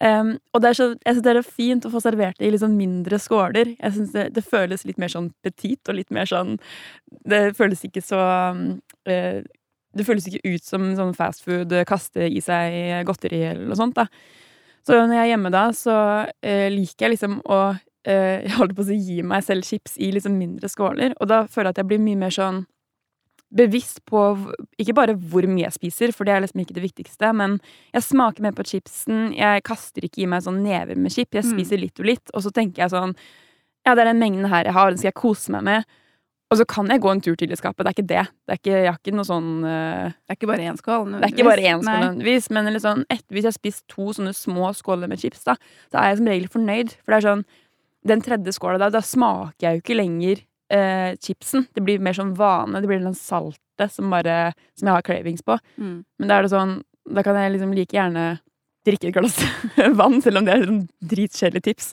Um, 0.01 0.31
og 0.55 0.63
det 0.63 0.71
er 0.71 0.77
så, 0.79 0.85
jeg 1.05 1.13
synes 1.13 1.25
det 1.27 1.33
er 1.35 1.45
fint 1.45 1.85
å 1.85 1.91
få 1.93 1.99
servert 2.01 2.39
det 2.39 2.47
i 2.47 2.51
litt 2.55 2.63
sånn 2.63 2.77
mindre 2.77 3.19
skåler. 3.21 3.75
Jeg 3.75 3.93
synes 3.93 4.13
det, 4.15 4.23
det, 4.33 4.41
føles 4.41 4.85
litt 4.89 4.97
mer 5.01 5.11
sånn 5.13 5.27
petit 5.45 5.91
og 5.91 5.97
litt 5.99 6.09
mer 6.09 6.29
sånn 6.29 6.55
Det 7.29 7.51
føles 7.57 7.83
ikke 7.85 8.01
så 8.01 8.21
uh, 8.49 9.37
Det 9.93 10.07
føles 10.07 10.25
ikke 10.25 10.55
ut 10.55 10.65
som 10.65 10.87
sånn 10.97 11.13
fastfood 11.13 11.69
kaster 11.69 11.91
kaste 11.91 12.31
i 12.31 12.41
seg 12.41 13.05
godteri 13.05 13.43
eller 13.51 13.69
noe 13.69 13.77
sånt. 13.77 13.99
da. 13.99 14.07
Så 14.87 14.97
når 14.97 15.19
jeg 15.19 15.23
er 15.27 15.31
hjemme 15.35 15.53
da, 15.53 15.63
så 15.77 15.97
uh, 16.25 16.67
liker 16.73 17.05
jeg 17.05 17.15
liksom 17.17 17.39
å 17.45 17.61
uh, 17.69 17.77
Jeg 18.47 18.57
holder 18.57 18.77
på 18.77 18.87
å 18.87 18.97
gi 18.97 19.21
meg 19.21 19.45
selv 19.45 19.69
chips 19.69 19.99
i 20.01 20.09
liksom 20.15 20.33
mindre 20.39 20.71
skåler, 20.71 21.13
og 21.21 21.29
da 21.29 21.43
føler 21.45 21.69
jeg 21.69 21.75
at 21.75 21.83
jeg 21.83 21.91
blir 21.91 22.01
mye 22.01 22.23
mer 22.23 22.33
sånn 22.33 22.63
bevisst 23.51 23.99
på 24.07 24.23
ikke 24.79 24.95
bare 24.95 25.15
hvor 25.15 25.45
mye 25.49 25.65
jeg 25.65 25.75
spiser, 25.75 26.13
for 26.15 26.27
det 26.27 26.35
er 26.35 26.43
liksom 26.45 26.63
ikke 26.63 26.75
det 26.77 26.85
viktigste, 26.85 27.31
men 27.35 27.57
jeg 27.91 28.07
smaker 28.07 28.45
mer 28.45 28.55
på 28.55 28.65
chipsen. 28.67 29.31
Jeg 29.35 29.63
kaster 29.67 30.07
ikke 30.07 30.23
i 30.23 30.29
meg 30.31 30.45
sånn 30.45 30.61
never 30.63 30.99
med 30.99 31.13
chip. 31.13 31.33
Jeg 31.35 31.45
mm. 31.45 31.55
spiser 31.55 31.79
mm. 31.79 31.85
litt 31.85 32.03
og 32.03 32.11
litt, 32.11 32.35
og 32.35 32.45
så 32.45 32.53
tenker 32.55 32.85
jeg 32.85 32.95
sånn 32.95 33.15
Ja, 33.81 33.95
det 33.95 34.03
er 34.03 34.11
den 34.11 34.21
mengden 34.21 34.45
her 34.51 34.67
jeg 34.67 34.77
har, 34.77 34.91
den 34.91 35.01
skal 35.01 35.09
jeg 35.09 35.19
kose 35.19 35.53
meg 35.55 35.65
med. 35.67 35.97
Og 36.51 36.59
så 36.59 36.65
kan 36.67 36.89
jeg 36.91 36.99
gå 36.99 37.07
en 37.07 37.21
tur 37.23 37.37
til 37.39 37.51
i 37.53 37.57
skapet. 37.57 37.85
Det 37.85 37.89
er 37.89 37.95
ikke 37.95 38.09
det. 38.09 38.23
det 38.45 38.53
er 38.53 38.59
ikke, 38.59 38.73
jeg 38.75 38.89
har 38.89 38.99
ikke 38.99 39.15
noe 39.15 39.27
sånn 39.27 39.49
uh, 39.63 40.11
Det 40.11 40.33
er 40.33 40.37
ikke 40.37 40.49
bare 40.49 40.67
én 40.67 40.79
skål? 40.79 41.05
Det 41.13 41.23
er 41.23 41.31
ikke 41.31 41.47
bare 41.47 41.63
én 41.63 41.79
skål 41.79 42.01
nødvendigvis, 42.03 42.49
men 42.51 42.71
liksom, 42.75 43.03
etter, 43.07 43.27
hvis 43.31 43.45
jeg 43.45 43.53
har 43.53 43.57
spist 43.57 43.83
to 43.91 44.11
sånne 44.17 44.33
små 44.35 44.73
skåler 44.75 45.11
med 45.11 45.23
chips, 45.23 45.45
da, 45.47 45.55
så 45.87 46.01
er 46.01 46.11
jeg 46.11 46.19
som 46.19 46.31
regel 46.33 46.51
fornøyd. 46.51 46.95
For 46.99 47.13
det 47.13 47.19
er 47.21 47.27
sånn 47.29 47.45
Den 48.11 48.23
tredje 48.25 48.55
skåla 48.55 48.79
da, 48.81 48.89
da 48.89 48.99
smaker 49.05 49.61
jeg 49.61 49.77
jo 49.77 49.83
ikke 49.83 49.99
lenger 49.99 50.39
eh, 50.71 51.17
chipsen. 51.21 51.67
Det 51.75 51.83
blir 51.85 52.01
mer 52.03 52.15
sånn 52.17 52.35
vane. 52.37 52.81
Det 52.81 52.89
blir 52.89 53.01
den 53.03 53.17
saltet 53.17 53.91
som, 53.93 54.11
bare, 54.13 54.53
som 54.79 54.89
jeg 54.89 54.97
har 54.97 55.05
cravings 55.05 55.43
på. 55.45 55.57
Mm. 55.77 55.99
Men 56.19 56.31
da 56.31 56.37
er 56.37 56.47
det 56.47 56.53
sånn 56.53 56.79
Da 57.11 57.23
kan 57.25 57.33
jeg 57.33 57.55
liksom 57.55 57.71
like 57.73 57.95
gjerne 57.97 58.25
drikke 58.85 59.09
et 59.09 59.15
glass 59.15 59.37
vann, 59.99 60.19
selv 60.21 60.39
om 60.39 60.45
det 60.45 60.53
er 60.53 60.65
sånn 60.65 60.83
dritkjedelig 61.11 61.63
tips. 61.65 61.87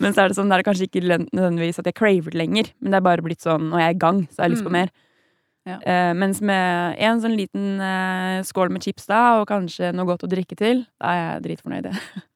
Men 0.00 0.16
så 0.16 0.24
er 0.24 0.32
det 0.32 0.38
sånn, 0.38 0.50
det 0.50 0.58
er 0.58 0.66
kanskje 0.66 0.88
ikke 0.88 1.02
nødvendigvis 1.04 1.80
at 1.80 1.88
jeg 1.88 1.96
craver 1.96 2.34
det 2.34 2.40
lenger, 2.40 2.70
men 2.80 2.92
det 2.92 2.98
er 2.98 3.06
bare 3.06 3.24
blitt 3.24 3.44
sånn 3.44 3.70
når 3.70 3.80
jeg 3.82 3.92
er 3.92 3.96
i 3.96 4.02
gang, 4.04 4.20
så 4.28 4.42
har 4.42 4.48
jeg 4.48 4.54
lyst 4.56 4.66
på 4.66 4.72
mm. 4.72 4.78
mer. 4.78 4.92
Ja. 5.64 5.78
Eh, 5.80 6.10
mens 6.20 6.42
med 6.44 7.00
en 7.00 7.22
sånn 7.22 7.36
liten 7.38 7.80
eh, 7.80 8.42
skål 8.44 8.72
med 8.74 8.84
chips 8.84 9.08
da, 9.08 9.22
og 9.40 9.48
kanskje 9.48 9.94
noe 9.96 10.08
godt 10.08 10.26
å 10.26 10.32
drikke 10.32 10.58
til, 10.60 10.84
da 11.00 11.12
er 11.12 11.22
jeg 11.22 11.44
dritfornøyd. 11.48 11.92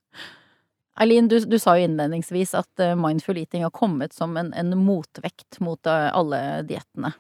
Eileen, 1.01 1.29
du, 1.31 1.39
du, 1.47 1.59
sa 1.63 1.77
jo 1.79 1.87
innledningsvis 1.87 2.57
at 2.59 2.83
uh, 2.83 2.95
mindful 2.99 3.39
eating 3.39 3.63
har 3.67 3.75
kommet 3.75 4.17
som 4.17 4.37
en, 4.37 4.51
en 4.55 4.75
motvekt 4.79 5.61
mot 5.63 5.87
uh, 5.87 6.09
alle 6.17 6.63
diettene. 6.67 7.13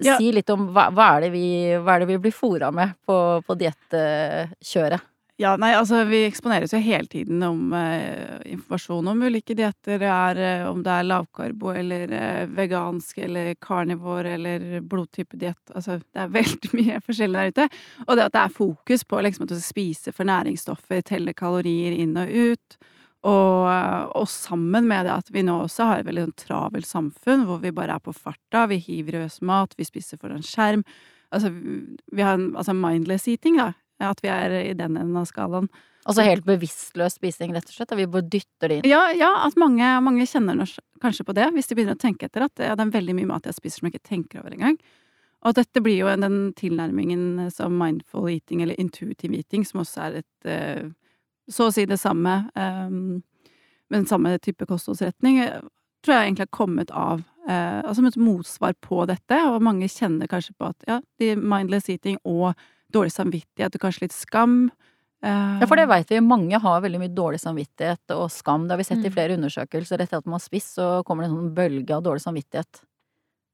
Ja. 0.00 0.16
Si 0.20 0.30
litt 0.32 0.50
om 0.52 0.68
hva, 0.76 0.90
hva, 0.92 1.10
er 1.24 1.32
vi, 1.32 1.46
hva, 1.76 1.96
er 1.96 2.04
det 2.04 2.10
vi, 2.10 2.18
blir 2.26 2.34
fora 2.36 2.70
med 2.74 2.96
på, 3.08 3.16
på 3.46 3.56
diettkjøret? 3.60 5.04
Ja, 5.36 5.50
nei, 5.60 5.74
altså 5.76 5.98
vi 6.08 6.22
eksponeres 6.24 6.72
jo 6.72 6.78
hele 6.80 7.10
tiden 7.12 7.42
om 7.44 7.74
eh, 7.76 8.38
informasjon 8.54 9.10
om 9.12 9.18
ulike 9.20 9.52
dietter. 9.58 10.00
Er 10.00 10.40
eh, 10.40 10.64
om 10.64 10.80
det 10.80 10.94
er 10.94 11.04
lavkarbo 11.04 11.74
eller 11.76 12.14
eh, 12.16 12.46
vegansk 12.56 13.20
eller 13.26 13.50
karnivor 13.60 14.24
eller 14.24 14.80
blodtypediett. 14.80 15.74
Altså 15.74 15.98
det 16.00 16.22
er 16.22 16.32
veldig 16.38 16.72
mye 16.80 17.02
forskjellig 17.04 17.36
der 17.36 17.52
ute. 17.52 17.68
Og 18.06 18.16
det 18.16 18.26
at 18.30 18.38
det 18.38 18.42
er 18.46 18.56
fokus 18.56 19.04
på 19.04 19.20
liksom 19.28 19.50
skal 19.50 19.60
spise 19.60 20.16
for 20.16 20.32
næringsstoffer, 20.32 21.04
telle 21.04 21.36
kalorier 21.36 22.00
inn 22.00 22.16
og 22.16 22.32
ut. 22.32 22.80
Og, 23.26 23.68
og 24.16 24.28
sammen 24.32 24.88
med 24.88 25.04
det 25.04 25.18
at 25.18 25.32
vi 25.34 25.44
nå 25.44 25.58
også 25.66 25.90
har 25.90 26.00
et 26.00 26.08
veldig 26.08 26.30
sånn 26.30 26.36
travelt 26.46 26.88
samfunn 26.88 27.44
hvor 27.44 27.60
vi 27.60 27.76
bare 27.76 27.98
er 27.98 28.00
på 28.00 28.14
farta, 28.16 28.68
vi 28.70 28.80
hiver 28.80 29.18
i 29.18 29.24
oss 29.26 29.42
mat, 29.44 29.76
vi 29.76 29.84
spiser 29.84 30.16
foran 30.16 30.44
skjerm. 30.46 30.86
Altså, 31.34 31.50
vi 31.50 32.22
har 32.24 32.38
en 32.38 32.54
altså 32.56 32.72
mindless 32.72 33.28
eating, 33.28 33.58
da. 33.60 33.74
At 34.02 34.20
vi 34.24 34.28
er 34.32 34.52
i 34.60 34.74
den 34.76 34.96
enden 34.96 35.16
av 35.16 35.28
skalaen. 35.28 35.70
Altså 36.06 36.22
helt 36.22 36.44
bevisstløs 36.46 37.16
spising, 37.18 37.54
rett 37.56 37.66
og 37.66 37.74
slett? 37.74 37.94
At 37.94 37.98
vi 37.98 38.06
bare 38.10 38.28
dytter 38.30 38.70
det 38.70 38.80
inn? 38.80 38.90
Ja, 38.90 39.08
ja 39.16 39.32
at 39.46 39.56
mange, 39.58 39.88
mange 40.04 40.26
kjenner 40.28 40.60
kanskje 41.02 41.26
på 41.26 41.34
det, 41.34 41.48
hvis 41.56 41.70
de 41.70 41.78
begynner 41.78 41.96
å 41.96 42.02
tenke 42.04 42.28
etter 42.28 42.46
at 42.46 42.62
ja, 42.62 42.76
det 42.78 42.86
er 42.86 42.94
veldig 42.94 43.16
mye 43.18 43.30
mat 43.32 43.48
jeg 43.48 43.58
spiser 43.58 43.80
som 43.80 43.88
jeg 43.88 43.96
ikke 43.96 44.10
tenker 44.12 44.42
over 44.44 44.54
engang. 44.54 44.78
Og 45.46 45.56
dette 45.58 45.82
blir 45.82 45.98
jo 45.98 46.12
den 46.12 46.52
tilnærmingen 46.58 47.48
som 47.54 47.74
mindful 47.78 48.30
eating, 48.30 48.62
eller 48.62 48.78
intuitive 48.80 49.36
eating, 49.36 49.66
som 49.66 49.82
også 49.82 50.06
er 50.06 50.20
et 50.22 50.50
eh, 50.50 50.86
så 51.48 51.68
å 51.68 51.74
si 51.74 51.86
det 51.86 51.98
samme, 52.00 52.38
um, 52.58 53.22
men 53.92 54.06
samme 54.10 54.34
type 54.42 54.66
kostholdsretning, 54.66 55.38
eh, 55.44 55.60
tror 56.04 56.16
jeg 56.16 56.28
egentlig 56.28 56.46
har 56.46 56.54
kommet 56.54 56.90
av 56.90 57.22
eh, 57.48 57.78
altså 57.78 58.00
som 58.00 58.08
et 58.10 58.18
motsvar 58.18 58.74
på 58.82 59.04
dette, 59.10 59.38
og 59.46 59.62
mange 59.62 59.88
kjenner 59.90 60.30
kanskje 60.30 60.56
på 60.58 60.70
at 60.70 60.88
ja, 60.88 61.00
mindless 61.38 61.90
eating 61.92 62.18
og 62.24 62.54
dårlig 62.92 63.12
samvittighet 63.12 63.74
og 63.74 63.80
kanskje 63.80 64.02
litt 64.06 64.12
skam. 64.16 64.70
eh, 65.22 65.58
Ja, 65.60 65.66
for 65.66 65.76
det 65.76 65.88
veit 65.88 66.08
vi. 66.08 66.20
Mange 66.20 66.60
har 66.60 66.80
veldig 66.82 67.00
mye 67.00 67.14
dårlig 67.14 67.40
samvittighet 67.40 68.14
og 68.14 68.30
skam. 68.30 68.66
Det 68.68 68.70
har 68.76 68.78
vi 68.78 68.84
sett 68.84 69.04
i 69.04 69.08
Mm. 69.08 69.14
flere 69.14 69.36
undersøkelser. 69.38 70.00
Etter 70.00 70.18
at 70.18 70.26
man 70.26 70.34
har 70.38 70.44
spist, 70.44 70.74
så 70.76 71.02
kommer 71.04 71.24
det 71.24 71.30
en 71.30 71.36
sånn 71.36 71.54
bølge 71.54 71.90
av 71.96 72.02
dårlig 72.02 72.22
samvittighet. 72.22 72.80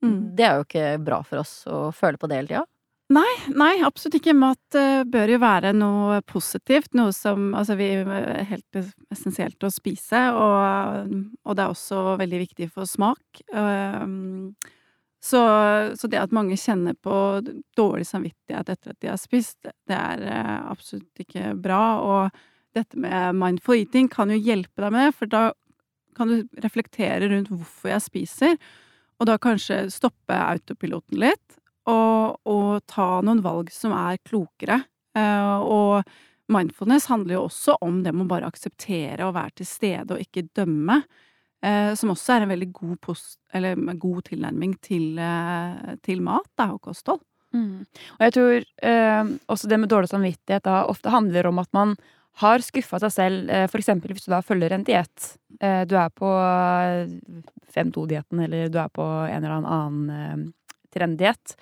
Mm. 0.04 0.34
Det 0.36 0.44
er 0.44 0.56
jo 0.58 0.64
ikke 0.64 1.04
bra 1.04 1.22
for 1.22 1.38
oss 1.38 1.64
å 1.66 1.92
føle 1.94 2.18
på 2.18 2.28
det 2.28 2.36
hele 2.36 2.48
tida. 2.48 2.64
Nei, 3.12 3.82
absolutt 3.84 4.14
ikke. 4.20 4.34
Mat 4.34 4.74
eh, 4.74 5.04
bør 5.04 5.28
jo 5.28 5.38
være 5.38 5.74
noe 5.74 6.22
positivt. 6.22 6.94
Noe 6.94 7.12
som 7.12 7.52
Altså, 7.54 7.76
vi 7.76 7.90
er 7.92 8.44
helt 8.48 8.64
essensielt 9.12 9.58
å 9.62 9.70
spise, 9.70 10.32
og, 10.32 11.12
og 11.44 11.56
det 11.56 11.62
er 11.62 11.68
også 11.74 12.16
veldig 12.18 12.40
viktig 12.48 12.70
for 12.72 12.84
smak. 12.88 13.20
Um, 13.52 14.54
så, 15.22 15.40
så 15.94 16.08
det 16.10 16.18
at 16.18 16.34
mange 16.34 16.56
kjenner 16.58 16.96
på 16.98 17.14
dårlig 17.78 18.08
samvittighet 18.08 18.72
etter 18.72 18.90
at 18.90 18.98
de 19.04 19.10
har 19.12 19.20
spist, 19.20 19.58
det 19.62 19.94
er 19.94 20.24
eh, 20.26 20.56
absolutt 20.66 21.22
ikke 21.22 21.52
bra. 21.62 21.82
Og 22.02 22.40
dette 22.74 22.98
med 22.98 23.38
mindful 23.38 23.78
eating 23.78 24.10
kan 24.10 24.32
jo 24.32 24.40
hjelpe 24.40 24.82
deg 24.82 24.94
med 24.94 25.06
det, 25.06 25.16
for 25.20 25.30
da 25.30 25.44
kan 26.18 26.28
du 26.28 26.60
reflektere 26.64 27.30
rundt 27.30 27.52
hvorfor 27.52 27.92
jeg 27.94 28.06
spiser, 28.08 28.58
og 29.20 29.28
da 29.30 29.38
kanskje 29.40 29.84
stoppe 29.94 30.34
autopiloten 30.34 31.20
litt 31.22 31.58
og, 31.90 32.42
og 32.42 32.82
ta 32.90 33.20
noen 33.22 33.42
valg 33.44 33.70
som 33.74 33.94
er 33.94 34.18
klokere. 34.26 34.82
Eh, 35.14 35.58
og 35.62 36.02
mindfulness 36.52 37.06
handler 37.12 37.38
jo 37.38 37.44
også 37.46 37.78
om 37.84 38.02
det 38.02 38.10
med 38.14 38.26
å 38.26 38.32
bare 38.34 38.50
akseptere 38.50 39.22
og 39.28 39.36
være 39.38 39.60
til 39.60 39.70
stede 39.70 40.16
og 40.16 40.24
ikke 40.26 40.48
dømme. 40.50 41.04
Eh, 41.62 41.92
som 41.94 42.10
også 42.10 42.34
er 42.34 42.44
en 42.44 42.50
veldig 42.50 42.70
god, 42.74 42.96
post, 43.04 43.36
eller, 43.54 43.78
god 44.00 44.24
tilnærming 44.26 44.74
til, 44.82 45.12
eh, 45.18 45.92
til 46.02 46.22
mat 46.24 46.48
da, 46.58 46.72
og 46.74 46.82
kosthold. 46.88 47.22
Mm. 47.54 47.84
Og 48.16 48.24
jeg 48.26 48.34
tror 48.34 48.64
eh, 48.88 49.30
også 49.52 49.68
det 49.68 49.78
med 49.78 49.92
dårlig 49.92 50.08
samvittighet 50.10 50.64
da 50.64 50.82
ofte 50.88 51.12
handler 51.12 51.50
om 51.50 51.60
at 51.62 51.68
man 51.76 51.94
har 52.40 52.64
skuffa 52.64 52.98
seg 53.02 53.12
selv, 53.12 53.50
eh, 53.52 53.68
eksempel 53.68 54.14
hvis 54.14 54.26
du 54.26 54.32
da 54.32 54.40
følger 54.42 54.72
en 54.72 54.86
diett. 54.88 55.34
Eh, 55.60 55.84
du 55.86 55.94
er 56.00 56.10
på 56.16 56.28
5-2-dietten, 57.72 58.40
eller 58.46 58.72
du 58.72 58.78
er 58.80 58.92
på 58.92 59.06
en 59.28 59.44
eller 59.44 59.58
annen 59.60 60.10
eh, 60.10 60.44
trenddiett. 60.92 61.56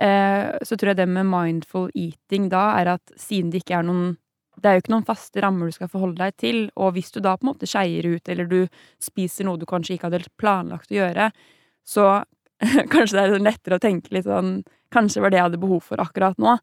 Så 0.00 0.78
tror 0.80 0.94
jeg 0.94 0.96
det 0.96 1.04
med 1.12 1.26
mindful 1.28 1.90
eating 1.92 2.46
da 2.48 2.70
er 2.80 2.94
at 2.94 3.10
siden 3.20 3.50
det 3.52 3.60
ikke 3.60 3.74
er 3.76 3.84
noen 3.84 4.14
det 4.60 4.68
er 4.68 4.76
jo 4.76 4.82
ikke 4.84 4.92
noen 4.92 5.06
faste 5.08 5.42
rammer 5.42 5.70
du 5.70 5.76
skal 5.76 5.90
forholde 5.92 6.20
deg 6.20 6.36
til, 6.40 6.58
og 6.76 6.92
hvis 6.96 7.12
du 7.14 7.20
da 7.24 7.36
på 7.36 7.46
en 7.46 7.52
måte 7.52 7.68
skeier 7.70 8.06
ut, 8.06 8.28
eller 8.28 8.48
du 8.50 8.58
spiser 9.02 9.48
noe 9.48 9.60
du 9.60 9.66
kanskje 9.68 9.96
ikke 9.96 10.10
hadde 10.10 10.28
planlagt 10.40 10.92
å 10.92 10.98
gjøre, 11.00 11.30
så 11.86 12.10
kanskje 12.92 13.16
det 13.16 13.24
er 13.24 13.46
lettere 13.46 13.78
å 13.78 13.82
tenke 13.82 14.14
litt 14.14 14.28
sånn 14.28 14.60
Kanskje 14.90 15.20
det 15.20 15.22
var 15.22 15.30
det 15.30 15.38
jeg 15.38 15.44
hadde 15.44 15.58
behov 15.62 15.84
for 15.86 16.00
akkurat 16.02 16.40
nå. 16.42 16.56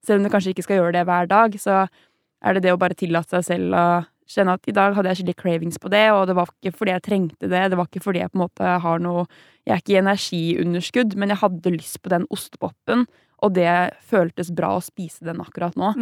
Selv 0.00 0.22
om 0.22 0.24
du 0.24 0.30
kanskje 0.32 0.54
ikke 0.54 0.62
skal 0.64 0.78
gjøre 0.78 0.94
det 0.94 1.02
hver 1.04 1.26
dag, 1.28 1.58
så 1.60 1.82
er 1.84 2.56
det 2.56 2.62
det 2.64 2.70
å 2.72 2.78
bare 2.80 2.96
tillate 2.96 3.34
seg 3.34 3.44
selv 3.44 3.76
å 3.76 3.82
kjenne 4.32 4.54
at 4.56 4.64
i 4.64 4.74
dag 4.74 4.94
hadde 4.96 5.10
jeg 5.10 5.20
skikkelig 5.20 5.38
cravings 5.42 5.76
på 5.82 5.90
det, 5.92 6.06
og 6.14 6.24
det 6.30 6.38
var 6.38 6.48
ikke 6.50 6.72
fordi 6.78 6.94
jeg 6.94 7.04
trengte 7.04 7.50
det, 7.52 7.62
det 7.68 7.76
var 7.76 7.90
ikke 7.90 8.02
fordi 8.06 8.22
jeg 8.22 8.32
på 8.32 8.38
en 8.38 8.44
måte 8.46 8.72
har 8.86 9.04
noe 9.04 9.26
Jeg 9.66 9.74
er 9.74 9.82
ikke 9.82 9.92
i 9.92 10.00
energiunderskudd, 10.00 11.14
men 11.18 11.32
jeg 11.34 11.40
hadde 11.42 11.74
lyst 11.74 12.00
på 12.00 12.12
den 12.12 12.24
ostepopen, 12.30 13.04
og 13.42 13.54
det 13.58 13.70
føltes 14.06 14.52
bra 14.54 14.76
å 14.76 14.84
spise 14.84 15.26
den 15.26 15.40
akkurat 15.42 15.76
nå. 15.76 15.92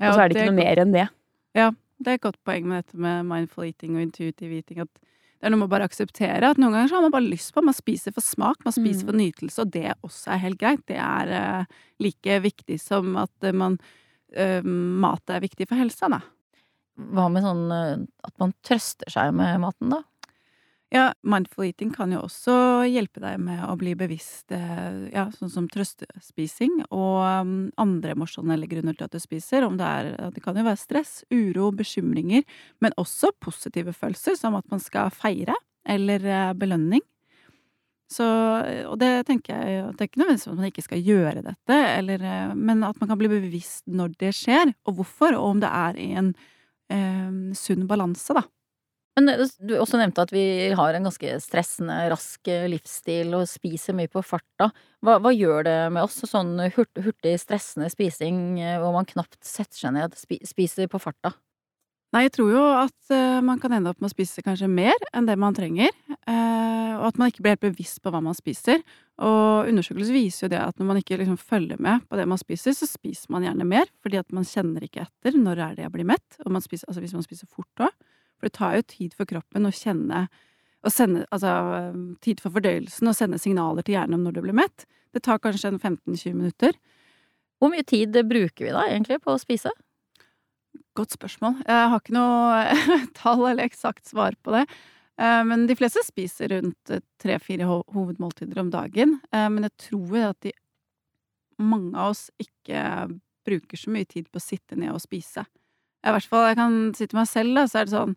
Ja, 0.00 0.10
og 0.10 0.14
så 0.14 0.22
er 0.24 0.28
det 0.28 0.36
ikke 0.36 0.50
noe 0.52 0.58
mer 0.60 0.80
enn 0.82 0.92
det. 0.94 1.08
Ja, 1.56 1.70
Det 1.96 2.10
er 2.12 2.18
et 2.18 2.24
godt 2.26 2.36
poeng 2.44 2.66
med 2.68 2.84
dette 2.84 2.98
med 3.00 3.24
mindful 3.24 3.64
eating 3.64 3.94
og 3.96 4.02
intuitive 4.02 4.52
eating. 4.58 4.82
At 4.84 4.90
det 4.92 5.46
er 5.48 5.52
noe 5.54 5.62
med 5.62 5.70
å 5.70 5.72
bare 5.72 5.86
akseptere 5.88 6.44
at 6.50 6.58
noen 6.60 6.74
ganger 6.74 6.90
så 6.90 6.98
har 6.98 7.04
man 7.06 7.14
bare 7.14 7.30
lyst 7.30 7.54
på 7.56 7.62
Man 7.64 7.72
spiser 7.76 8.12
for 8.12 8.20
smak, 8.20 8.58
man 8.64 8.72
spiser 8.76 9.04
Mm. 9.04 9.08
for 9.08 9.16
nytelse, 9.16 9.58
og 9.64 9.70
det 9.72 9.94
også 10.04 10.32
er 10.34 10.42
helt 10.44 10.58
greit. 10.60 10.82
Det 10.86 10.98
er 11.00 11.32
eh, 11.32 11.64
like 11.98 12.40
viktig 12.44 12.78
som 12.80 13.16
at 13.16 13.30
eh, 13.42 13.52
man 13.52 13.78
uh, 14.36 14.60
Mat 14.62 15.22
er 15.30 15.40
viktig 15.40 15.68
for 15.68 15.76
helsa, 15.76 16.08
da. 16.12 16.20
Hva 16.98 17.30
med 17.32 17.42
sånn 17.44 17.72
at 17.72 18.34
man 18.40 18.52
trøster 18.64 19.08
seg 19.12 19.32
med 19.32 19.60
maten, 19.60 19.88
da? 19.92 20.02
Ja, 20.96 21.10
mindful 21.22 21.66
eating 21.66 21.90
kan 21.92 22.12
jo 22.14 22.22
også 22.24 22.54
hjelpe 22.88 23.20
deg 23.20 23.40
med 23.42 23.60
å 23.68 23.74
bli 23.76 23.92
bevisst, 23.98 24.46
eh, 24.54 25.10
ja, 25.12 25.26
sånn 25.34 25.50
som 25.52 25.66
trøstespising 25.68 26.86
og 26.86 27.18
um, 27.20 27.50
andre 27.82 28.14
emosjonelle 28.14 28.68
grunner 28.70 28.96
til 28.96 29.04
at 29.04 29.12
du 29.12 29.20
spiser. 29.20 29.66
Om 29.66 29.76
det 29.76 29.90
er 29.98 30.30
Det 30.32 30.40
kan 30.44 30.56
jo 30.56 30.64
være 30.64 30.80
stress, 30.80 31.18
uro, 31.28 31.68
bekymringer, 31.76 32.46
men 32.80 32.96
også 32.96 33.34
positive 33.44 33.92
følelser, 33.92 34.38
som 34.40 34.56
at 34.56 34.64
man 34.72 34.80
skal 34.80 35.12
feire, 35.12 35.58
eller 35.84 36.24
eh, 36.24 36.54
belønning. 36.56 37.04
Så, 38.08 38.24
og 38.86 38.96
det 39.02 39.26
tenker 39.26 39.58
jeg 39.58 39.86
Det 39.90 40.04
er 40.04 40.08
ikke 40.08 40.20
nødvendigvis 40.20 40.48
at 40.48 40.58
man 40.60 40.68
ikke 40.70 40.86
skal 40.86 41.06
gjøre 41.12 41.42
dette, 41.42 41.80
eller, 41.98 42.22
eh, 42.24 42.54
men 42.56 42.84
at 42.88 42.96
man 43.02 43.12
kan 43.12 43.20
bli 43.20 43.34
bevisst 43.36 43.84
når 43.84 44.16
det 44.22 44.32
skjer, 44.38 44.72
og 44.86 45.02
hvorfor, 45.02 45.36
og 45.36 45.56
om 45.56 45.60
det 45.60 45.76
er 45.76 46.00
i 46.00 46.12
en 46.16 46.32
eh, 46.88 47.52
sunn 47.58 47.84
balanse, 47.90 48.32
da. 48.32 48.46
Men 49.16 49.30
du 49.64 49.72
også 49.80 49.96
nevnte 49.96 50.26
at 50.26 50.32
vi 50.34 50.44
har 50.76 50.96
en 50.96 51.06
ganske 51.08 51.38
stressende, 51.40 51.94
rask 52.12 52.50
eh, 52.52 52.66
livsstil 52.68 53.32
og 53.38 53.48
spiser 53.48 53.96
mye 53.96 54.10
på 54.12 54.20
farta. 54.20 54.68
Hva, 55.00 55.16
hva 55.24 55.32
gjør 55.32 55.64
det 55.64 55.76
med 55.94 56.04
oss? 56.04 56.18
Sånn 56.28 56.52
hurtig, 56.60 57.06
hurtig, 57.06 57.32
stressende 57.40 57.88
spising 57.92 58.60
eh, 58.60 58.76
hvor 58.82 58.92
man 58.92 59.08
knapt 59.08 59.38
setter 59.40 59.78
seg 59.80 59.94
ned, 59.96 60.18
spi, 60.20 60.42
spiser 60.44 60.90
på 60.92 61.00
farta. 61.00 61.32
Nei, 62.12 62.26
jeg 62.26 62.34
tror 62.36 62.50
jo 62.52 62.64
at 62.82 63.14
eh, 63.16 63.38
man 63.44 63.62
kan 63.62 63.72
ende 63.72 63.94
opp 63.94 64.04
med 64.04 64.10
å 64.10 64.12
spise 64.12 64.44
kanskje 64.44 64.68
mer 64.68 65.08
enn 65.16 65.28
det 65.28 65.38
man 65.40 65.56
trenger. 65.56 65.96
og 66.26 67.06
at 67.08 67.18
man 67.20 67.30
ikke 67.30 67.42
blir 67.44 67.56
helt 67.56 67.64
bevisst 67.64 68.02
på 68.04 68.12
hva 68.12 68.20
man 68.24 68.36
spiser. 68.36 68.84
Og 69.24 69.70
undersøkelser 69.70 70.12
viser 70.12 70.44
jo 70.44 70.52
det 70.52 70.60
at 70.60 70.76
når 70.76 70.90
man 70.90 71.00
ikke 71.00 71.18
liksom 71.22 71.40
følger 71.40 71.80
med 71.80 72.04
på 72.04 72.20
det 72.20 72.28
man 72.28 72.40
spiser, 72.40 72.76
så 72.76 72.88
spiser 72.88 73.32
man 73.32 73.48
gjerne 73.48 73.64
mer, 73.68 73.88
fordi 74.04 74.20
at 74.20 74.28
man 74.36 74.44
kjenner 74.44 74.84
ikke 74.84 75.06
etter 75.06 75.40
når 75.40 75.64
er 75.70 75.76
det 75.76 75.86
jeg 75.86 75.96
blir 75.96 76.08
mett. 76.12 76.40
Og 76.44 76.52
man 76.52 76.64
spiser, 76.64 76.88
altså 76.88 77.04
hvis 77.04 77.16
man 77.16 77.24
spiser 77.24 77.48
fort 77.48 77.86
òg. 77.88 77.96
For 78.36 78.48
det 78.50 78.56
tar 78.58 78.76
jo 78.78 78.82
tid 78.92 79.14
for 79.16 79.28
kroppen 79.30 79.66
å 79.68 79.72
kjenne 79.74 80.26
å 80.86 80.90
sende, 80.92 81.24
altså, 81.34 81.50
tid 82.22 82.38
for 82.42 82.52
fordøyelsen 82.54 83.08
og 83.10 83.16
sende 83.18 83.38
signaler 83.42 83.82
til 83.82 83.96
hjernen 83.96 84.18
om 84.20 84.26
når 84.28 84.36
du 84.36 84.42
blir 84.44 84.54
mett. 84.54 84.84
Det 85.16 85.22
tar 85.26 85.40
kanskje 85.42 85.72
15-20 85.80 86.34
minutter. 86.36 86.76
Hvor 87.58 87.72
mye 87.72 87.82
tid 87.88 88.14
bruker 88.28 88.68
vi 88.68 88.74
da 88.76 88.84
egentlig 88.90 89.18
på 89.24 89.32
å 89.34 89.40
spise? 89.40 89.72
Godt 90.96 91.16
spørsmål. 91.16 91.58
Jeg 91.66 91.88
har 91.90 92.00
ikke 92.00 92.14
noe 92.16 93.00
tall 93.18 93.42
eller 93.48 93.64
eksakt 93.66 94.06
svar 94.08 94.36
på 94.44 94.54
det. 94.54 94.62
Eh, 95.18 95.42
Men 95.48 95.66
de 95.68 95.76
fleste 95.76 96.04
spiser 96.06 96.52
rundt 96.54 96.92
eh, 96.92 97.02
tre-fire 97.20 97.66
ho- 97.68 97.82
hovedmåltider 97.96 98.60
om 98.62 98.70
dagen. 98.72 99.18
Eh, 99.32 99.48
Men 99.52 99.66
jeg 99.68 99.74
tror 99.90 100.16
at 100.30 100.38
de, 100.46 100.52
mange 101.58 101.96
av 101.96 102.12
oss 102.14 102.26
ikke 102.40 102.84
bruker 103.46 103.78
så 103.80 103.92
mye 103.94 104.06
tid 104.08 104.28
på 104.30 104.38
å 104.40 104.44
sitte 104.44 104.76
ned 104.78 104.92
og 104.92 105.00
spise. 105.02 105.44
I 106.06 106.12
hvert 106.14 106.28
fall, 106.30 106.46
jeg 106.52 106.56
kan 106.60 106.74
si 106.94 107.06
til 107.10 107.18
meg 107.18 107.26
selv, 107.30 107.54
da, 107.58 107.64
så 107.66 107.80
er 107.80 107.88
det 107.88 107.94
sånn 107.96 108.12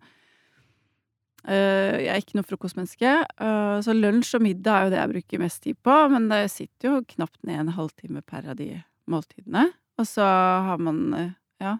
eh, 1.48 1.96
Jeg 2.04 2.10
er 2.14 2.22
ikke 2.22 2.38
noe 2.40 2.48
frokostmenneske, 2.48 3.14
eh, 3.26 3.76
så 3.86 3.96
lunsj 3.96 4.36
og 4.38 4.44
middag 4.46 4.76
er 4.76 4.88
jo 4.88 4.94
det 4.94 5.00
jeg 5.02 5.14
bruker 5.16 5.44
mest 5.44 5.62
tid 5.66 5.80
på, 5.86 5.96
men 6.14 6.28
det 6.32 6.42
sitter 6.54 6.90
jo 6.92 7.04
knapt 7.16 7.40
ned 7.48 7.64
en 7.64 7.74
halvtime 7.78 8.22
per 8.28 8.50
av 8.52 8.60
de 8.60 8.72
måltidene. 9.10 9.70
Og 10.00 10.08
så 10.08 10.26
har 10.70 10.78
man, 10.84 11.00
eh, 11.18 11.32
ja, 11.64 11.78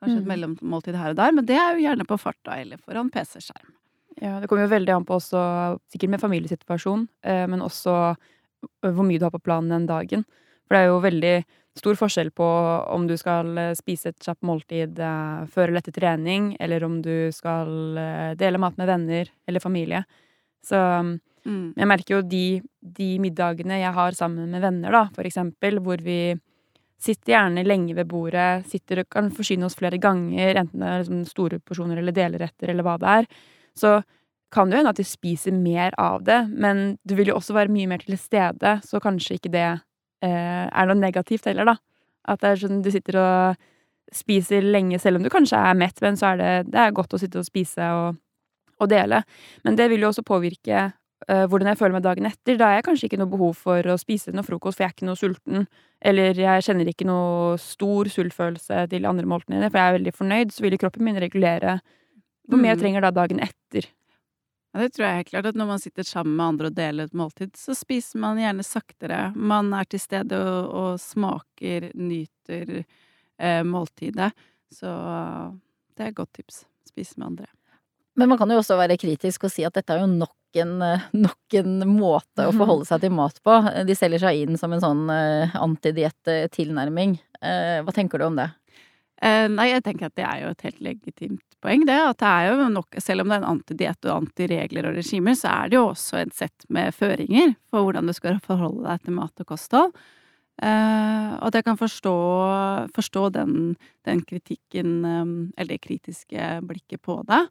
kanskje 0.00 0.18
et 0.22 0.24
Mm. 0.26 0.30
mellommåltid 0.32 0.96
her 0.96 1.10
og 1.10 1.16
der, 1.16 1.32
men 1.32 1.44
det 1.46 1.56
er 1.56 1.76
jo 1.76 1.84
gjerne 1.88 2.06
på 2.08 2.18
farta 2.18 2.56
eller 2.58 2.78
foran 2.78 3.10
PC-skjerm. 3.10 3.74
Ja, 4.20 4.40
det 4.40 4.48
kommer 4.48 4.66
jo 4.66 4.74
veldig 4.76 4.94
an 4.96 5.04
på 5.04 5.16
også, 5.20 5.78
sikkert 5.92 6.10
med 6.10 6.20
familiesituasjon, 6.20 7.08
eh, 7.22 7.46
men 7.46 7.60
også 7.60 8.16
hvor 8.82 9.04
mye 9.06 9.18
du 9.18 9.24
har 9.24 9.30
på 9.30 9.42
planen 9.42 9.68
den 9.70 9.86
dagen. 9.86 10.24
For 10.66 10.74
det 10.76 10.80
er 10.80 10.88
jo 10.88 11.00
veldig 11.00 11.44
stor 11.80 11.96
forskjell 11.98 12.30
på 12.36 12.46
om 12.94 13.06
du 13.08 13.16
skal 13.20 13.50
eh, 13.58 13.72
spise 13.78 14.12
et 14.12 14.20
kjapt 14.22 14.44
måltid 14.46 15.00
eh, 15.00 15.46
før 15.50 15.68
eller 15.70 15.80
etter 15.82 15.96
trening, 15.96 16.52
eller 16.60 16.84
om 16.86 17.00
du 17.02 17.30
skal 17.34 17.98
eh, 17.98 18.30
dele 18.40 18.60
mat 18.62 18.76
med 18.80 18.90
venner 18.92 19.32
eller 19.48 19.64
familie. 19.64 20.04
Så 20.64 20.78
Mm. 21.46 21.72
jeg 21.72 21.88
merker 21.88 22.16
jo 22.18 22.20
de, 22.28 22.60
de 22.84 23.18
middagene 23.22 23.80
jeg 23.80 23.96
har 23.96 24.12
sammen 24.12 24.50
med 24.52 24.60
venner, 24.60 24.92
da, 24.92 25.06
for 25.14 25.24
eksempel, 25.24 25.80
hvor 25.80 26.02
vi 26.04 26.36
sitter 27.00 27.32
gjerne 27.32 27.64
lenge 27.64 27.96
ved 27.96 28.10
bordet, 28.10 28.66
sitter 28.68 29.00
og 29.00 29.08
kan 29.08 29.30
forsyne 29.32 29.64
oss 29.64 29.78
flere 29.78 29.96
ganger, 29.96 30.58
enten 30.60 30.82
det 30.82 30.88
er 30.90 31.00
liksom 31.00 31.22
store 31.30 31.60
porsjoner 31.64 32.02
eller 32.02 32.12
delretter 32.12 32.68
eller 32.68 32.84
hva 32.84 32.98
det 33.00 33.14
er, 33.22 33.30
så 33.72 33.94
kan 34.52 34.68
det 34.68 34.76
jo 34.76 34.82
hende 34.82 34.92
at 34.92 35.00
de 35.00 35.06
spiser 35.06 35.56
mer 35.56 35.96
av 35.96 36.26
det, 36.26 36.42
men 36.52 36.98
du 37.08 37.14
vil 37.16 37.30
jo 37.32 37.38
også 37.38 37.56
være 37.56 37.72
mye 37.72 37.88
mer 37.88 38.04
til 38.04 38.18
stede, 38.20 38.76
så 38.84 39.00
kanskje 39.00 39.38
ikke 39.38 39.54
det 39.54 39.68
er 40.28 40.86
noe 40.90 40.98
negativt 40.98 41.46
heller, 41.48 41.64
da. 41.64 41.76
At 42.28 42.40
det 42.42 42.48
er 42.50 42.60
sånn 42.66 42.82
du 42.84 42.90
sitter 42.92 43.16
og 43.20 43.56
spiser 44.12 44.62
lenge, 44.66 44.98
selv 45.00 45.16
om 45.20 45.22
du 45.24 45.30
kanskje 45.30 45.56
er 45.56 45.76
mett, 45.78 46.00
men 46.02 46.16
så 46.18 46.32
er 46.32 46.40
det, 46.40 46.50
det 46.72 46.80
er 46.82 46.90
godt 46.96 47.14
å 47.14 47.18
sitte 47.22 47.38
og 47.38 47.46
spise 47.46 47.90
og, 47.94 48.16
og 48.80 48.88
dele. 48.90 49.22
Men 49.64 49.76
det 49.78 49.86
vil 49.92 50.02
jo 50.02 50.08
også 50.10 50.24
påvirke 50.26 50.80
eh, 51.28 51.44
hvordan 51.46 51.70
jeg 51.70 51.78
føler 51.78 51.94
meg 51.94 52.02
dagen 52.02 52.26
etter. 52.26 52.58
Da 52.58 52.66
har 52.72 52.74
jeg 52.80 52.86
kanskje 52.88 53.06
ikke 53.06 53.20
noe 53.22 53.30
behov 53.30 53.54
for 53.60 53.86
å 53.86 53.96
spise 54.00 54.34
noe 54.34 54.42
frokost, 54.46 54.76
for 54.80 54.84
jeg 54.84 54.90
er 54.90 54.96
ikke 54.98 55.06
noe 55.08 55.20
sulten. 55.20 55.68
Eller 56.02 56.34
jeg 56.34 56.66
kjenner 56.66 56.90
ikke 56.90 57.06
noe 57.06 57.54
stor 57.62 58.10
sultfølelse 58.10 58.82
til 58.90 59.06
andre 59.06 59.28
måltidene, 59.30 59.70
for 59.70 59.78
jeg 59.78 59.92
er 59.92 59.98
veldig 60.00 60.14
fornøyd. 60.18 60.52
Så 60.56 60.66
vil 60.66 60.78
kroppen 60.80 61.06
min 61.06 61.20
regulere 61.22 61.78
hvor 62.50 62.58
mye 62.58 62.72
jeg 62.72 62.80
Mm. 62.80 62.82
trenger 62.82 63.00
da 63.06 63.10
dagen 63.14 63.38
etter. 63.46 63.86
Ja, 64.72 64.80
det 64.84 64.92
tror 64.94 65.06
jeg 65.08 65.20
helt 65.20 65.30
klart. 65.32 65.46
At 65.50 65.58
når 65.58 65.66
man 65.66 65.80
sitter 65.82 66.06
sammen 66.06 66.36
med 66.38 66.46
andre 66.46 66.70
og 66.70 66.76
deler 66.76 67.08
et 67.08 67.16
måltid, 67.18 67.56
så 67.58 67.74
spiser 67.74 68.22
man 68.22 68.38
gjerne 68.38 68.66
saktere. 68.66 69.20
Man 69.34 69.72
er 69.74 69.88
til 69.90 70.02
stede 70.02 70.38
og, 70.38 70.74
og 70.82 71.00
smaker, 71.02 71.88
nyter 71.98 72.76
eh, 72.78 73.62
måltidet. 73.66 74.30
Så 74.70 74.90
det 75.96 76.04
er 76.06 76.12
et 76.12 76.20
godt 76.20 76.32
tips. 76.38 76.62
Spise 76.86 77.18
med 77.18 77.32
andre. 77.32 77.48
Men 78.18 78.30
man 78.30 78.38
kan 78.38 78.50
jo 78.50 78.60
også 78.60 78.76
være 78.78 78.98
kritisk 79.00 79.46
og 79.46 79.52
si 79.54 79.64
at 79.66 79.74
dette 79.74 79.94
er 79.94 80.02
jo 80.04 80.10
nok 80.10 80.60
en, 80.62 80.76
eh, 80.86 81.04
nok 81.26 81.58
en 81.60 81.76
måte 81.90 82.46
å 82.46 82.54
forholde 82.54 82.86
seg 82.86 83.02
til 83.02 83.14
mat 83.14 83.42
på. 83.42 83.56
De 83.86 83.96
selger 83.98 84.22
seg 84.22 84.44
inn 84.44 84.58
som 84.60 84.70
en 84.74 84.82
sånn 84.82 85.02
eh, 85.14 85.58
antidiett-tilnærming. 85.58 87.18
Eh, 87.40 87.78
Hva 87.82 87.94
tenker 87.96 88.22
du 88.22 88.26
om 88.28 88.38
det? 88.38 88.50
Eh, 89.20 89.46
nei, 89.52 89.66
jeg 89.68 89.84
tenker 89.84 90.08
at 90.08 90.16
det 90.16 90.24
er 90.24 90.38
jo 90.40 90.50
et 90.54 90.62
helt 90.64 90.78
legitimt 90.84 91.56
poeng, 91.60 91.84
det. 91.88 91.98
At 92.12 92.22
det 92.22 92.28
er 92.30 92.46
jo 92.48 92.68
nok, 92.72 92.96
selv 93.04 93.24
om 93.24 93.28
det 93.28 93.36
er 93.36 93.42
en 93.42 93.50
antidiett 93.50 94.08
og 94.08 94.14
antiregler 94.14 94.88
og 94.88 94.96
regimer, 94.96 95.36
så 95.36 95.52
er 95.52 95.68
det 95.68 95.76
jo 95.76 95.90
også 95.90 96.22
et 96.22 96.32
sett 96.36 96.64
med 96.72 96.96
føringer 96.96 97.52
for 97.68 97.84
hvordan 97.84 98.08
du 98.08 98.16
skal 98.16 98.40
forholde 98.44 98.86
deg 98.88 99.04
til 99.04 99.16
mat 99.18 99.44
og 99.44 99.52
kosthold. 99.52 99.92
Uh, 100.60 101.40
at 101.40 101.56
jeg 101.56 101.64
kan 101.64 101.78
forstå, 101.80 102.14
forstå 102.92 103.28
den, 103.32 103.52
den 104.04 104.20
kritikken, 104.28 104.98
um, 105.04 105.30
eller 105.56 105.76
det 105.76 105.84
kritiske 105.86 106.48
blikket 106.68 107.00
på 107.04 107.22
det. 107.28 107.46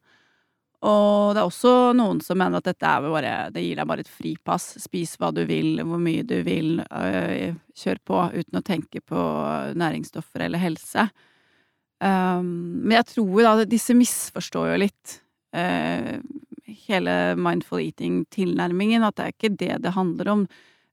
Og 0.85 1.33
det 1.35 1.41
er 1.41 1.47
også 1.47 1.71
noen 1.97 2.21
som 2.23 2.37
mener 2.39 2.61
at 2.61 2.69
dette 2.69 2.85
er 2.87 3.03
bare, 3.03 3.31
det 3.53 3.65
gir 3.65 3.81
deg 3.81 3.89
bare 3.89 4.05
et 4.05 4.11
fripass. 4.13 4.71
Spis 4.79 5.17
hva 5.19 5.33
du 5.35 5.41
vil, 5.49 5.81
hvor 5.83 5.99
mye 6.01 6.23
du 6.23 6.37
vil, 6.45 6.77
kjør 7.75 7.99
på 8.07 8.21
uten 8.37 8.61
å 8.61 8.63
tenke 8.63 9.01
på 9.03 9.25
næringsstoffer 9.75 10.45
eller 10.45 10.61
helse. 10.63 11.09
Um, 11.99 12.85
men 12.85 12.95
jeg 12.95 13.09
tror 13.11 13.41
da 13.43 13.65
disse 13.67 13.95
misforstår 13.97 14.71
jo 14.71 14.79
litt 14.85 15.15
uh, 15.55 16.15
hele 16.87 17.15
mindful 17.39 17.81
eating-tilnærmingen. 17.83 19.03
At 19.03 19.17
det 19.17 19.25
er 19.25 19.35
ikke 19.35 19.55
det 19.59 19.73
det 19.83 19.95
handler 19.97 20.33
om. 20.35 20.45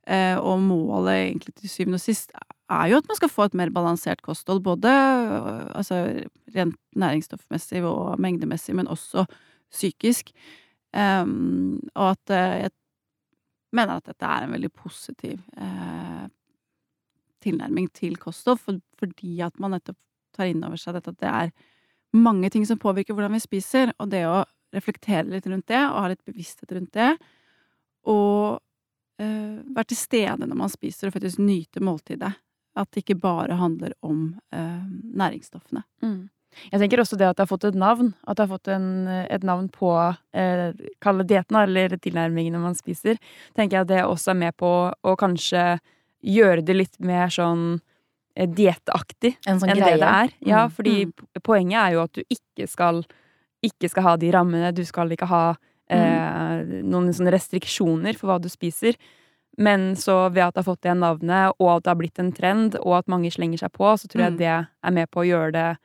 Uh, 0.07 0.39
og 0.39 0.63
målet 0.63 1.17
egentlig 1.19 1.57
til 1.59 1.71
syvende 1.71 1.99
og 1.99 2.05
sist 2.05 2.31
er 2.71 2.91
jo 2.91 2.99
at 3.01 3.09
man 3.11 3.19
skal 3.19 3.31
få 3.31 3.47
et 3.47 3.57
mer 3.59 3.71
balansert 3.75 4.23
kosthold. 4.23 4.65
Både 4.67 4.91
uh, 4.91 5.67
altså, 5.79 6.03
rent 6.55 6.79
næringsstoffmessig 6.99 7.85
og 7.87 8.19
mengdemessig, 8.23 8.75
men 8.79 8.91
også 8.91 9.27
psykisk. 9.71 10.35
Um, 10.97 11.79
og 11.95 12.15
at 12.15 12.35
jeg 12.63 12.71
mener 13.75 13.99
at 13.99 14.07
dette 14.09 14.27
er 14.27 14.47
en 14.47 14.55
veldig 14.55 14.71
positiv 14.73 15.41
tilnærming 17.43 17.91
til 17.93 18.17
kosthold, 18.17 18.59
for, 18.63 18.79
fordi 18.99 19.41
at 19.45 19.59
man 19.61 19.75
nettopp 19.77 19.99
tar 20.37 20.51
inn 20.51 20.65
over 20.67 20.81
seg 20.81 20.97
dette 20.97 21.15
at 21.15 21.23
det 21.23 21.33
er 21.33 21.55
mange 22.17 22.51
ting 22.53 22.65
som 22.69 22.81
påvirker 22.81 23.17
hvordan 23.17 23.35
vi 23.37 23.43
spiser, 23.43 23.93
og 24.01 24.11
det 24.13 24.25
å 24.29 24.45
reflektere 24.77 25.29
litt 25.31 25.49
rundt 25.49 25.69
det, 25.71 25.83
og 25.89 26.01
ha 26.05 26.13
litt 26.13 26.25
bevissthet 26.27 26.73
rundt 26.77 26.93
det, 26.97 27.11
og 28.07 28.61
eh, 29.23 29.59
være 29.75 29.91
til 29.93 30.01
stede 30.01 30.47
når 30.47 30.61
man 30.63 30.73
spiser, 30.73 31.09
og 31.09 31.17
faktisk 31.17 31.43
nyte 31.43 31.83
måltidet. 31.85 32.33
At 32.77 32.91
det 32.93 33.07
ikke 33.07 33.21
bare 33.23 33.57
handler 33.57 33.95
om 34.05 34.35
eh, 34.53 34.83
næringsstoffene. 35.17 35.83
Mm. 36.05 36.27
Jeg 36.71 36.81
tenker 36.81 37.01
også 37.01 37.19
det 37.21 37.29
at 37.29 37.39
det 37.39 37.45
har 37.45 37.51
fått 37.51 37.67
et 37.69 37.79
navn. 37.79 38.13
At 38.25 38.39
det 38.39 38.47
har 38.47 38.53
fått 38.53 38.71
en, 38.73 39.09
et 39.09 39.45
navn 39.45 39.69
på 39.73 39.91
eh, 40.37 40.71
Kall 41.05 41.23
det 41.23 41.29
dietten, 41.33 41.59
eller 41.63 41.97
tilnærmingene 41.97 42.61
man 42.61 42.77
spiser. 42.79 43.21
Tenker 43.57 43.79
jeg 43.79 43.87
at 43.87 43.93
det 43.93 44.05
også 44.05 44.33
er 44.33 44.41
med 44.45 44.57
på 44.61 44.73
å 44.93 45.17
kanskje 45.21 45.67
gjøre 46.27 46.65
det 46.67 46.77
litt 46.77 46.99
mer 47.01 47.33
sånn 47.33 47.79
eh, 48.37 48.47
dietaktig 48.47 49.37
En 49.47 49.59
sånn 49.61 49.71
enn 49.73 49.81
det 49.83 49.99
det 50.01 50.11
er. 50.13 50.31
Ja, 50.47 50.67
Mm. 50.67 50.71
fordi 50.77 50.97
mm. 51.07 51.43
poenget 51.43 51.79
er 51.81 51.93
jo 51.97 52.03
at 52.03 52.13
du 52.13 52.23
ikke 52.31 52.69
skal 52.69 53.05
ikke 53.65 53.89
skal 53.91 54.03
ha 54.03 54.17
de 54.17 54.31
rammene. 54.31 54.73
Du 54.75 54.85
skal 54.85 55.09
ikke 55.11 55.27
ha 55.27 55.57
eh, 55.89 56.63
noen 56.85 57.09
sånne 57.15 57.33
restriksjoner 57.33 58.15
for 58.19 58.29
hva 58.29 58.41
du 58.41 58.49
spiser. 58.49 58.95
Men 59.59 59.95
så 59.97 60.29
ved 60.31 60.43
at 60.45 60.55
det 60.55 60.65
har 60.65 60.75
fått 60.75 60.83
det 60.83 60.95
navnet, 61.01 61.53
og 61.59 61.71
at 61.79 61.83
det 61.85 61.91
har 61.91 61.97
blitt 61.97 62.19
en 62.21 62.33
trend, 62.33 62.77
og 62.85 62.99
at 62.99 63.07
mange 63.09 63.31
slenger 63.33 63.59
seg 63.59 63.73
på, 63.73 63.89
så 63.97 64.07
tror 64.07 64.23
jeg 64.27 64.33
Mm. 64.33 64.39
det 64.39 64.69
er 64.85 64.91
med 64.93 65.11
på 65.11 65.21
å 65.23 65.27
gjøre 65.27 65.53
det 65.53 65.79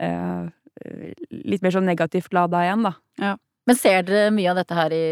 eh, 0.00 0.48
litt 1.30 1.62
mer 1.62 1.70
sånn 1.70 1.86
negativt 1.86 2.32
lada 2.34 2.58
igjen, 2.64 2.82
da. 2.82 2.94
Men 3.62 3.76
ser 3.78 4.02
dere 4.02 4.32
mye 4.34 4.50
av 4.50 4.56
dette 4.58 4.74
her 4.74 4.92
i, 4.96 5.02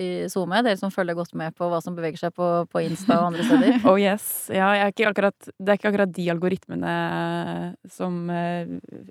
i 0.00 0.06
SoMe? 0.32 0.62
Dere 0.64 0.78
som 0.80 0.92
følger 0.92 1.18
godt 1.18 1.34
med 1.36 1.52
på 1.58 1.66
hva 1.68 1.82
som 1.84 1.92
beveger 1.98 2.16
seg 2.22 2.32
på, 2.32 2.46
på 2.72 2.80
Insta 2.86 3.18
og 3.18 3.26
andre 3.28 3.44
steder? 3.44 3.74
Oh 3.90 3.98
yes. 4.00 4.24
Ja, 4.54 4.70
ikke 4.88 5.10
akkurat, 5.10 5.36
det 5.58 5.74
er 5.74 5.76
ikke 5.76 5.90
akkurat 5.90 6.12
de 6.16 6.24
algoritmene 6.32 6.92
som 7.92 8.16
eh, 8.32 8.70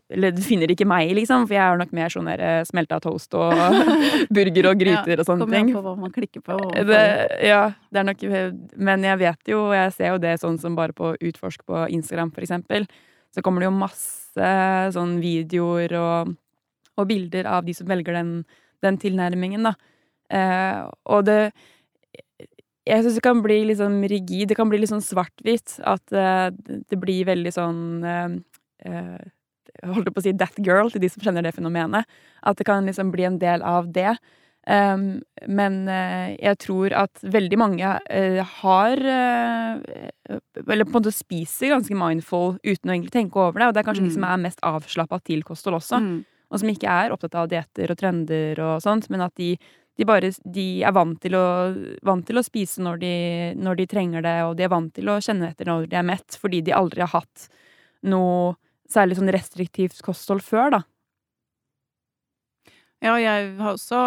Eller 0.09 0.33
du 0.33 0.41
finner 0.41 0.71
ikke 0.73 0.87
meg, 0.89 1.11
liksom, 1.17 1.45
for 1.45 1.53
jeg 1.57 1.61
er 1.65 1.81
nok 1.81 1.93
mer 1.99 2.13
sånn 2.13 2.29
der 2.31 2.41
eh, 2.47 2.61
smelta 2.65 2.97
toast 3.03 3.37
og 3.37 3.53
burger 4.35 4.71
og 4.71 4.81
gryter 4.81 5.21
og 5.21 5.27
sånne 5.29 5.45
Kommer 5.45 5.59
ting. 5.59 5.69
an 5.69 5.77
på 5.77 5.83
hva 5.85 5.93
man 5.99 6.15
klikker 6.15 6.43
på. 6.45 6.57
Det, 6.89 7.03
ja, 7.45 7.61
det 7.93 8.01
er 8.01 8.07
nok 8.09 8.25
Men 8.89 9.05
jeg 9.05 9.21
vet 9.21 9.51
jo, 9.53 9.59
jeg 9.75 9.93
ser 9.97 10.15
jo 10.15 10.23
det 10.23 10.33
sånn 10.41 10.57
som 10.61 10.77
bare 10.79 10.95
på 10.97 11.13
Utforsk 11.29 11.61
på 11.69 11.83
Instagram, 11.93 12.33
for 12.33 12.45
eksempel. 12.45 12.87
Så 13.35 13.43
kommer 13.45 13.61
det 13.61 13.69
jo 13.69 13.75
masse 13.77 14.49
sånn 14.95 15.19
videoer 15.21 15.93
og, 15.99 16.33
og 16.97 17.07
bilder 17.09 17.49
av 17.49 17.69
de 17.69 17.75
som 17.77 17.89
velger 17.89 18.17
den, 18.17 18.33
den 18.85 18.97
tilnærmingen, 19.01 19.67
da. 19.69 19.75
Eh, 20.29 20.85
og 21.09 21.25
det 21.25 21.51
Jeg 22.89 23.03
syns 23.03 23.17
det 23.19 23.21
kan 23.25 23.41
bli 23.45 23.59
litt 23.69 23.77
sånn 23.77 23.99
rigid. 24.09 24.47
Det 24.49 24.55
kan 24.57 24.69
bli 24.69 24.79
litt 24.81 24.89
sånn 24.89 25.03
svart-hvitt. 25.05 25.75
At 25.85 26.09
eh, 26.15 26.49
det 26.89 26.97
blir 26.97 27.27
veldig 27.27 27.51
sånn 27.53 27.81
eh, 28.01 28.39
eh, 28.89 29.19
holdt 29.85 30.09
på 30.09 30.21
å 30.21 30.25
si 30.25 30.33
that 30.33 30.57
girl 30.65 30.89
til 30.89 31.03
de 31.03 31.09
som 31.11 31.21
kjenner 31.21 31.45
det 31.45 31.53
fenomenet. 31.53 32.09
At 32.41 32.57
det 32.57 32.65
kan 32.65 32.87
liksom 32.89 33.11
bli 33.13 33.27
en 33.27 33.37
del 33.41 33.61
av 33.61 33.91
det. 33.93 34.15
Um, 34.69 35.21
men 35.47 35.87
uh, 35.87 36.35
jeg 36.35 36.57
tror 36.61 36.93
at 36.93 37.21
veldig 37.23 37.57
mange 37.57 37.89
uh, 37.89 38.41
har 38.59 38.99
uh, 39.01 39.79
Eller 40.67 40.85
på 40.85 40.91
en 40.91 40.97
måte 40.99 41.13
spiser 41.15 41.71
ganske 41.71 41.95
mindful 41.95 42.57
uten 42.59 42.91
å 42.91 42.93
egentlig 42.93 43.13
tenke 43.15 43.39
over 43.39 43.61
det. 43.61 43.69
Og 43.69 43.73
det 43.73 43.81
er 43.81 43.87
kanskje 43.87 44.03
de 44.03 44.11
Mm. 44.11 44.17
som 44.17 44.27
er 44.27 44.43
mest 44.43 44.59
avslappa 44.61 45.21
til 45.23 45.41
kosthold 45.47 45.79
også. 45.79 46.01
Mm. 46.03 46.19
Og 46.49 46.61
som 46.61 46.71
ikke 46.71 46.89
er 46.89 47.13
opptatt 47.13 47.37
av 47.37 47.49
dietter 47.51 47.91
og 47.93 47.99
trender 47.99 48.59
og 48.65 48.81
sånt, 48.83 49.09
men 49.13 49.21
at 49.25 49.35
de, 49.37 49.51
de 49.99 50.07
bare 50.07 50.31
de 50.45 50.67
er 50.85 50.95
vant 50.95 51.19
til, 51.21 51.37
å, 51.37 51.45
vant 52.05 52.25
til 52.25 52.41
å 52.41 52.45
spise 52.45 52.81
når 52.85 53.01
de, 53.03 53.13
når 53.59 53.81
de 53.81 53.89
trenger 53.91 54.25
det, 54.25 54.37
og 54.47 54.55
de 54.57 54.65
er 54.65 54.73
vant 54.73 54.93
til 54.95 55.11
å 55.11 55.19
kjenne 55.23 55.51
etter 55.51 55.69
når 55.69 55.89
de 55.91 55.99
er 55.99 56.07
mett, 56.09 56.39
fordi 56.41 56.63
de 56.65 56.75
aldri 56.75 57.05
har 57.05 57.13
hatt 57.13 57.49
noe 58.09 58.55
særlig 58.89 59.19
sånn 59.19 59.33
restriktivt 59.33 60.01
kosthold 60.05 60.41
før, 60.45 60.79
da. 60.79 60.81
Ja, 62.99 63.13
jeg 63.15 63.53
har 63.55 63.77
også 63.77 63.99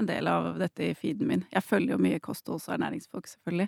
en 0.00 0.06
del 0.08 0.28
av 0.30 0.54
dette 0.60 0.86
i 0.86 0.94
feeden 0.96 1.28
min. 1.28 1.42
Jeg 1.52 1.66
følger 1.66 1.96
jo 1.96 2.00
mye 2.00 2.20
kostholds- 2.22 2.64
og 2.70 2.78
ernæringsfolk, 2.78 3.26
selvfølgelig. 3.28 3.66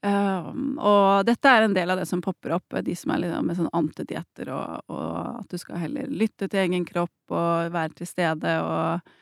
Um, 0.00 0.78
og 0.80 1.26
dette 1.28 1.50
er 1.50 1.66
en 1.66 1.74
del 1.76 1.92
av 1.92 1.98
det 2.00 2.06
som 2.08 2.22
popper 2.24 2.54
opp, 2.56 2.78
de 2.86 2.94
som 2.96 3.12
er 3.12 3.20
litt 3.20 3.34
med 3.44 3.58
sånn 3.58 3.72
antidietter, 3.76 4.48
og, 4.56 4.86
og 4.88 5.40
at 5.42 5.52
du 5.52 5.60
skal 5.60 5.82
heller 5.82 6.08
lytte 6.08 6.48
til 6.48 6.62
egen 6.62 6.86
kropp 6.88 7.34
og 7.36 7.74
være 7.74 7.98
til 7.98 8.08
stede, 8.08 8.54
og 8.64 9.16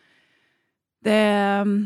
det 1.06 1.22
um, 1.62 1.78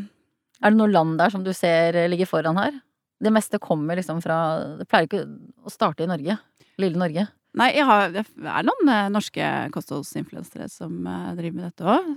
Er 0.63 0.71
det 0.71 0.79
noen 0.79 0.93
land 0.93 1.17
der 1.19 1.33
som 1.33 1.43
du 1.45 1.51
ser 1.53 1.97
ligger 2.09 2.29
foran 2.29 2.57
her? 2.57 2.77
Det 3.23 3.31
meste 3.33 3.59
kommer 3.61 3.97
liksom 3.97 4.21
fra 4.23 4.37
Det 4.79 4.87
pleier 4.89 5.07
ikke 5.07 5.25
å 5.63 5.71
starte 5.71 6.05
i 6.05 6.09
Norge. 6.09 6.37
Lille 6.81 6.99
Norge. 6.99 7.27
Nei, 7.53 7.69
jeg 7.77 7.85
har, 7.85 8.07
det 8.09 8.23
er 8.25 8.65
noen 8.65 8.89
eh, 8.89 9.09
norske 9.13 9.49
kostholdsinfluensere 9.75 10.65
som 10.73 11.05
eh, 11.05 11.33
driver 11.37 11.59
med 11.59 11.67
dette 11.67 11.85
òg. 11.85 12.07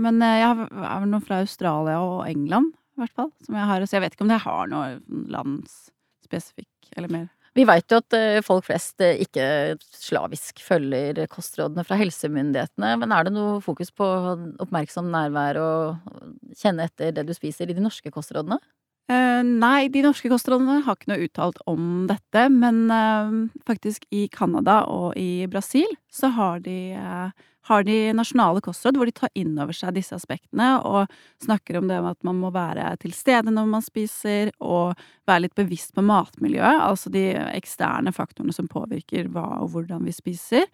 men 0.00 0.22
eh, 0.24 0.38
jeg 0.40 0.46
har 0.48 0.62
er 0.64 1.02
vel 1.02 1.10
noen 1.12 1.26
fra 1.26 1.42
Australia 1.44 1.98
og 2.00 2.22
England, 2.24 2.70
i 2.96 3.02
hvert 3.02 3.16
fall. 3.18 3.28
Som 3.44 3.58
jeg 3.60 3.68
har, 3.68 3.84
så 3.84 3.98
jeg 3.98 4.04
vet 4.06 4.16
ikke 4.16 4.24
om 4.24 4.32
det 4.32 4.40
har 4.46 4.72
noe 4.72 4.94
landsspesifikk 6.32 6.96
eller 6.96 7.12
mer. 7.12 7.30
Vi 7.52 7.66
veit 7.68 7.92
jo 7.92 7.98
at 8.00 8.14
eh, 8.16 8.40
folk 8.40 8.64
flest 8.64 9.02
eh, 9.04 9.20
ikke 9.20 9.76
slavisk 9.92 10.62
følger 10.64 11.26
kostrådene 11.28 11.84
fra 11.84 11.98
helsemyndighetene, 12.00 12.94
men 13.02 13.12
er 13.12 13.28
det 13.28 13.34
noe 13.34 13.60
fokus 13.60 13.92
på 13.92 14.06
oppmerksom 14.64 15.10
nærvær 15.12 15.60
og 15.60 16.54
kjenne 16.56 16.88
etter 16.88 17.12
det 17.12 17.26
du 17.28 17.34
spiser 17.36 17.68
i 17.68 17.76
de 17.76 17.84
norske 17.84 18.08
kostrådene? 18.14 18.56
Eh, 19.12 19.42
nei, 19.44 19.90
de 19.92 20.00
norske 20.04 20.30
kostrådene 20.32 20.80
har 20.86 20.96
ikke 20.96 21.12
noe 21.12 21.26
uttalt 21.26 21.60
om 21.68 22.06
dette, 22.08 22.46
men 22.54 22.86
eh, 22.88 23.38
faktisk 23.68 24.06
i 24.14 24.24
Canada 24.32 24.82
og 24.88 25.12
i 25.20 25.44
Brasil 25.52 25.90
så 26.08 26.32
har 26.32 26.62
de, 26.64 26.94
eh, 26.96 27.48
har 27.68 27.84
de 27.86 27.96
nasjonale 28.16 28.62
kostråd 28.64 28.98
hvor 28.98 29.06
de 29.06 29.14
tar 29.14 29.30
inn 29.38 29.54
over 29.60 29.76
seg 29.76 29.94
disse 29.94 30.16
aspektene 30.16 30.68
og 30.88 31.12
snakker 31.44 31.78
om 31.78 31.86
det 31.90 32.00
med 32.02 32.16
at 32.16 32.26
man 32.26 32.40
må 32.42 32.50
være 32.54 32.88
til 33.02 33.14
stede 33.14 33.54
når 33.54 33.68
man 33.70 33.84
spiser, 33.84 34.50
og 34.58 34.98
være 35.28 35.46
litt 35.46 35.58
bevisst 35.58 35.94
på 35.94 36.04
matmiljøet, 36.06 36.82
altså 36.82 37.12
de 37.14 37.28
eksterne 37.52 38.14
faktorene 38.14 38.54
som 38.56 38.70
påvirker 38.70 39.30
hva 39.32 39.62
og 39.62 39.76
hvordan 39.76 40.02
vi 40.08 40.14
spiser. 40.16 40.66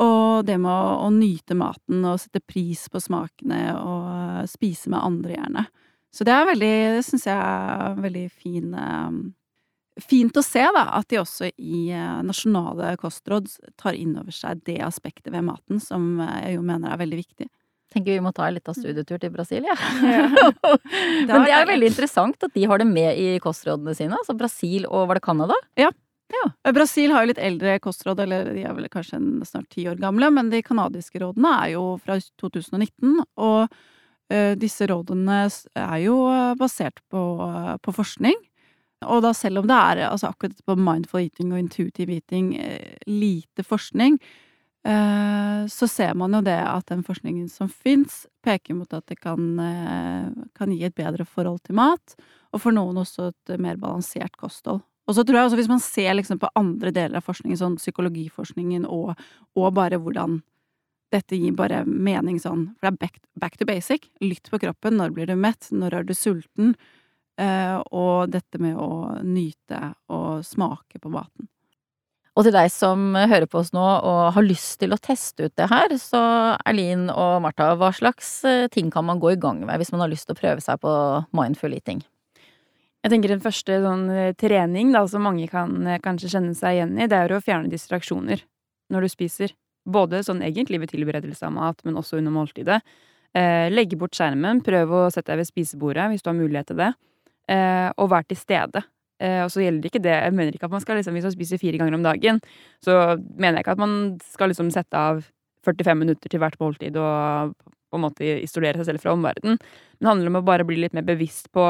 Og 0.00 0.46
det 0.48 0.56
med 0.60 0.70
å, 0.70 1.06
å 1.06 1.10
nyte 1.12 1.56
maten 1.58 2.04
og 2.08 2.20
sette 2.22 2.40
pris 2.44 2.86
på 2.92 3.00
smakene 3.02 3.74
og 3.80 4.06
eh, 4.12 4.46
spise 4.48 4.92
med 4.92 5.02
andre, 5.02 5.34
gjerne. 5.36 5.66
Så 6.10 6.24
det 6.26 6.32
er 6.34 6.48
veldig, 6.48 6.76
det 6.96 7.02
syns 7.06 7.26
jeg 7.28 7.36
er 7.36 8.00
veldig 8.00 8.24
fin 8.32 8.72
eh, 8.74 9.18
Fint 10.06 10.36
å 10.36 10.42
se, 10.44 10.62
da, 10.74 10.84
at 10.98 11.08
de 11.10 11.20
også 11.20 11.50
i 11.50 11.88
eh, 11.94 12.18
nasjonale 12.26 12.94
kostråd 13.00 13.48
tar 13.80 13.98
inn 13.98 14.16
over 14.20 14.34
seg 14.34 14.62
det 14.68 14.78
aspektet 14.86 15.32
ved 15.32 15.44
maten 15.46 15.80
som 15.82 16.20
eh, 16.22 16.36
jeg 16.46 16.58
jo 16.58 16.66
mener 16.66 16.92
er 16.92 17.00
veldig 17.00 17.20
viktig. 17.20 17.48
Tenker 17.90 18.14
vi 18.14 18.22
må 18.22 18.30
ta 18.30 18.46
en 18.46 18.54
liten 18.54 18.76
studietur 18.76 19.18
til 19.18 19.32
Brasil, 19.34 19.66
ja. 19.66 19.74
Ja. 20.06 20.28
Men 21.26 21.46
det 21.46 21.54
er 21.56 21.66
veldig 21.66 21.88
interessant 21.90 22.46
at 22.46 22.54
de 22.54 22.68
har 22.70 22.78
det 22.78 22.86
med 22.86 23.18
i 23.18 23.32
kostrådene 23.42 23.96
sine. 23.98 24.14
Altså 24.14 24.36
Brasil 24.38 24.86
og 24.86 25.08
var 25.10 25.18
det 25.18 25.24
Canada? 25.26 25.56
Brasil 26.76 27.10
har 27.10 27.24
jo 27.24 27.32
litt 27.32 27.42
eldre 27.42 27.78
kostråd, 27.82 28.22
eller 28.22 28.52
de 28.54 28.62
er 28.62 28.76
vel 28.76 28.86
kanskje 28.92 29.18
snart 29.48 29.70
ti 29.74 29.88
år 29.90 29.98
gamle, 29.98 30.30
men 30.34 30.52
de 30.52 30.62
canadiske 30.62 31.18
rådene 31.22 31.54
er 31.64 31.72
jo 31.74 31.84
fra 32.04 32.20
2019, 32.42 33.16
og 33.42 33.66
eh, 34.30 34.54
disse 34.60 34.86
rådene 34.90 35.42
er 35.48 35.96
jo 36.04 36.20
eh, 36.30 36.54
basert 36.60 37.02
på, 37.10 37.24
eh, 37.48 37.74
på 37.82 37.96
forskning. 37.96 38.38
Og 39.08 39.22
da 39.24 39.32
selv 39.36 39.62
om 39.62 39.68
det 39.68 39.76
er 39.76 40.04
altså 40.10 40.30
akkurat 40.30 40.58
på 40.66 40.76
mindful 40.76 41.22
eating 41.22 41.54
og 41.54 41.62
intuitive 41.62 42.18
eating 42.18 42.52
eh, 42.60 42.98
lite 43.08 43.64
forskning, 43.64 44.18
eh, 44.84 45.62
så 45.72 45.88
ser 45.88 46.12
man 46.20 46.36
jo 46.36 46.42
det 46.44 46.58
at 46.60 46.90
den 46.92 47.04
forskningen 47.06 47.48
som 47.48 47.70
fins, 47.72 48.26
peker 48.44 48.76
mot 48.76 48.92
at 48.96 49.06
det 49.08 49.16
kan, 49.22 49.48
eh, 49.64 50.28
kan 50.56 50.74
gi 50.74 50.84
et 50.84 50.96
bedre 50.96 51.24
forhold 51.24 51.62
til 51.64 51.78
mat, 51.80 52.14
og 52.52 52.60
for 52.60 52.76
noen 52.76 53.00
også 53.00 53.30
et 53.32 53.56
mer 53.60 53.80
balansert 53.80 54.36
kosthold. 54.36 54.82
Og 55.08 55.16
så 55.16 55.24
tror 55.24 55.40
jeg 55.40 55.48
også 55.48 55.58
hvis 55.58 55.72
man 55.72 55.82
ser 55.82 56.12
liksom 56.14 56.38
på 56.38 56.52
andre 56.58 56.92
deler 56.94 57.18
av 57.18 57.26
forskningen, 57.26 57.58
sånn 57.58 57.80
psykologiforskningen 57.80 58.84
og, 58.86 59.16
og 59.58 59.72
bare 59.74 59.98
hvordan 59.98 60.38
dette 61.10 61.34
gir 61.34 61.56
bare 61.58 61.82
mening 61.86 62.38
sånn, 62.38 62.68
for 62.78 62.86
det 62.86 62.92
er 62.92 63.00
back, 63.00 63.16
back 63.42 63.56
to 63.58 63.66
basic. 63.66 64.06
Lytt 64.22 64.46
på 64.52 64.60
kroppen. 64.62 65.00
Når 65.00 65.16
blir 65.16 65.26
du 65.26 65.34
mett? 65.34 65.66
Når 65.74 65.96
er 65.98 66.06
du 66.06 66.14
sulten? 66.14 66.76
Eh, 67.40 67.76
og 67.96 68.28
dette 68.32 68.60
med 68.60 68.76
å 68.76 69.16
nyte 69.24 69.94
og 70.12 70.44
smake 70.44 71.00
på 71.00 71.12
maten. 71.12 71.48
Og 72.38 72.46
til 72.46 72.54
deg 72.54 72.68
som 72.72 73.14
hører 73.16 73.48
på 73.50 73.58
oss 73.60 73.72
nå 73.74 73.82
og 73.82 74.20
har 74.36 74.44
lyst 74.44 74.78
til 74.80 74.94
å 74.94 75.00
teste 75.00 75.48
ut 75.48 75.56
det 75.58 75.66
her, 75.70 75.92
så 76.00 76.20
Erlin 76.68 77.08
og 77.10 77.40
Martha, 77.44 77.72
hva 77.80 77.90
slags 77.96 78.28
eh, 78.48 78.68
ting 78.72 78.92
kan 78.92 79.08
man 79.08 79.20
gå 79.22 79.34
i 79.34 79.40
gang 79.40 79.64
med 79.64 79.80
hvis 79.80 79.92
man 79.94 80.04
har 80.04 80.12
lyst 80.12 80.28
til 80.28 80.36
å 80.36 80.40
prøve 80.40 80.64
seg 80.64 80.80
på 80.84 80.92
mindful 81.36 81.74
eating? 81.76 82.04
Jeg 83.00 83.14
tenker 83.14 83.32
en 83.32 83.42
første 83.42 83.80
sånn 83.82 84.06
eh, 84.12 84.32
trening 84.38 84.92
da, 84.94 85.06
som 85.08 85.24
mange 85.24 85.48
kan 85.50 85.96
kanskje 86.04 86.34
kjenne 86.36 86.54
seg 86.56 86.78
igjen 86.78 86.96
i, 87.00 87.08
det 87.10 87.24
er 87.24 87.34
å 87.34 87.42
fjerne 87.44 87.72
distraksjoner 87.72 88.44
når 88.92 89.06
du 89.06 89.12
spiser. 89.16 89.56
Både 89.88 90.20
sånn 90.26 90.44
egentlig 90.44 90.82
ved 90.82 90.92
tilberedelse 90.92 91.46
av 91.48 91.56
mat, 91.56 91.80
men 91.88 91.96
også 91.96 92.20
under 92.20 92.34
måltidet. 92.34 92.82
Eh, 93.32 93.70
legge 93.72 93.96
bort 93.96 94.16
skjermen, 94.18 94.60
prøv 94.66 94.92
å 94.92 95.06
sette 95.12 95.32
deg 95.32 95.40
ved 95.40 95.48
spisebordet 95.48 96.10
hvis 96.12 96.24
du 96.24 96.28
har 96.28 96.36
mulighet 96.36 96.68
til 96.72 96.82
det. 96.82 96.90
Eh, 97.50 97.88
og 97.96 98.10
vær 98.12 98.26
til 98.28 98.38
stede. 98.38 98.82
Eh, 99.20 99.42
og 99.44 99.50
så 99.52 99.60
gjelder 99.60 99.82
det 99.82 99.90
ikke 99.90 100.02
det 100.02 100.14
Jeg 100.16 100.32
mener 100.32 100.54
ikke 100.56 100.68
at 100.68 100.72
man 100.72 100.80
skal 100.80 100.96
liksom, 100.96 101.16
hvis 101.16 101.26
man 101.28 101.34
spiser 101.34 101.60
fire 101.60 101.78
ganger 101.80 101.98
om 101.98 102.06
dagen, 102.06 102.40
så 102.84 103.18
mener 103.36 103.58
jeg 103.58 103.66
ikke 103.66 103.76
at 103.76 103.82
man 103.82 103.94
skal 104.24 104.48
liksom 104.52 104.70
sette 104.72 104.96
av 104.96 105.24
45 105.66 105.98
minutter 106.00 106.32
til 106.32 106.40
hvert 106.40 106.56
måltid 106.60 106.96
og 106.96 107.52
på 107.90 107.98
en 107.98 108.04
måte 108.06 108.24
isolere 108.40 108.78
seg 108.80 108.86
selv 108.88 109.02
fra 109.02 109.12
omverdenen. 109.12 109.58
Men 109.98 110.06
det 110.06 110.08
handler 110.08 110.30
om 110.30 110.38
å 110.40 110.46
bare 110.46 110.64
bli 110.64 110.78
litt 110.78 110.94
mer 110.96 111.04
bevisst 111.04 111.50
på 111.52 111.66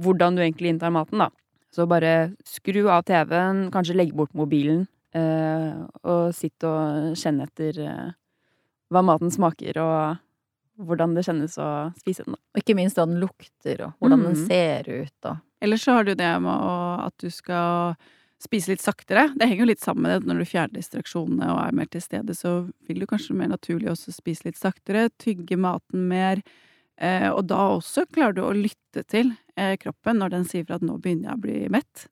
hvordan 0.00 0.36
du 0.36 0.44
egentlig 0.44 0.72
inntar 0.72 0.94
maten, 0.94 1.20
da. 1.20 1.28
Så 1.74 1.88
bare 1.90 2.32
skru 2.48 2.86
av 2.88 3.02
TV-en, 3.08 3.66
kanskje 3.74 3.96
legg 3.96 4.14
bort 4.16 4.32
mobilen, 4.36 4.86
eh, 5.16 5.74
og 6.06 6.32
sitt 6.36 6.64
og 6.64 7.16
kjenn 7.18 7.42
etter 7.44 7.80
hva 8.92 9.02
maten 9.04 9.32
smaker, 9.34 9.80
og 9.82 10.22
hvordan 10.78 11.14
det 11.16 11.24
kjennes 11.26 11.56
å 11.62 11.68
spise 11.98 12.24
den. 12.26 12.34
Og 12.54 12.60
ikke 12.62 12.76
minst 12.76 12.96
hva 12.98 13.06
den 13.08 13.20
lukter, 13.22 13.80
og 13.86 13.92
hvordan 14.00 14.22
den 14.24 14.34
Mhm. 14.36 14.46
ser 14.46 14.90
ut, 15.02 15.18
og 15.24 15.36
Ellers 15.62 15.84
så 15.86 15.94
har 15.94 16.04
du 16.04 16.14
det 16.14 16.40
med 16.42 16.52
å, 16.52 17.06
at 17.06 17.14
du 17.18 17.30
skal 17.30 17.96
spise 18.38 18.68
litt 18.68 18.82
saktere. 18.84 19.32
Det 19.34 19.48
henger 19.48 19.60
jo 19.64 19.70
litt 19.70 19.80
sammen 19.80 20.02
med 20.02 20.20
det. 20.22 20.28
Når 20.28 20.38
du 20.38 20.44
fjerner 20.44 20.74
distraksjonene 20.76 21.48
og 21.48 21.60
er 21.66 21.72
mer 21.72 21.86
til 21.86 22.00
stede, 22.02 22.34
så 22.36 22.70
vil 22.86 23.00
du 23.00 23.06
kanskje 23.06 23.34
mer 23.34 23.48
naturlig 23.48 23.88
også 23.88 24.12
spise 24.12 24.44
litt 24.44 24.56
saktere, 24.60 25.08
tygge 25.18 25.56
maten 25.56 26.06
mer. 26.08 26.42
Eh, 26.98 27.30
og 27.30 27.46
da 27.46 27.56
også 27.78 28.04
klarer 28.12 28.34
du 28.34 28.42
å 28.42 28.52
lytte 28.52 29.06
til 29.08 29.32
eh, 29.56 29.76
kroppen 29.78 30.18
når 30.20 30.30
den 30.30 30.44
sier 30.44 30.66
fra 30.66 30.74
at 30.76 30.82
nå 30.82 31.00
begynner 31.00 31.30
jeg 31.30 31.38
å 31.38 31.40
bli 31.40 31.68
mett. 31.72 32.06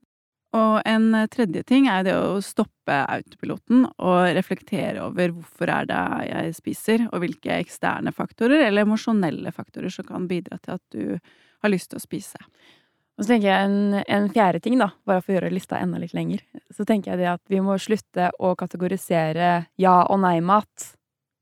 Og 0.54 0.76
en 0.86 1.08
tredje 1.32 1.64
ting 1.66 1.88
er 1.90 2.04
det 2.06 2.14
å 2.14 2.38
stoppe 2.44 3.00
autopiloten 3.10 3.88
og 3.98 4.20
reflektere 4.36 5.02
over 5.02 5.32
hvorfor 5.34 5.72
er 5.72 5.88
det 5.90 6.02
jeg 6.28 6.54
spiser, 6.60 7.06
og 7.10 7.24
hvilke 7.24 7.56
eksterne 7.58 8.12
faktorer 8.14 8.68
eller 8.68 8.86
emosjonelle 8.86 9.50
faktorer 9.54 9.90
som 9.90 10.06
kan 10.06 10.28
bidra 10.30 10.60
til 10.62 10.76
at 10.76 10.84
du 10.94 11.04
har 11.64 11.72
lyst 11.72 11.90
til 11.90 11.98
å 11.98 12.04
spise. 12.04 12.38
Og 13.14 13.22
så 13.22 13.30
tenker 13.30 13.48
jeg 13.48 13.66
en, 13.66 13.98
en 14.10 14.30
fjerde 14.34 14.60
ting, 14.62 14.78
da, 14.78 14.90
bare 15.06 15.22
for 15.22 15.32
å 15.32 15.36
gjøre 15.36 15.52
lista 15.54 15.78
enda 15.78 16.00
litt 16.02 16.14
lenger, 16.16 16.42
så 16.74 16.86
tenker 16.86 17.12
jeg 17.12 17.22
det 17.22 17.30
at 17.30 17.42
vi 17.50 17.60
må 17.62 17.76
slutte 17.78 18.30
å 18.42 18.54
kategorisere 18.58 19.50
ja- 19.80 20.06
og 20.10 20.18
nei-mat, 20.22 20.88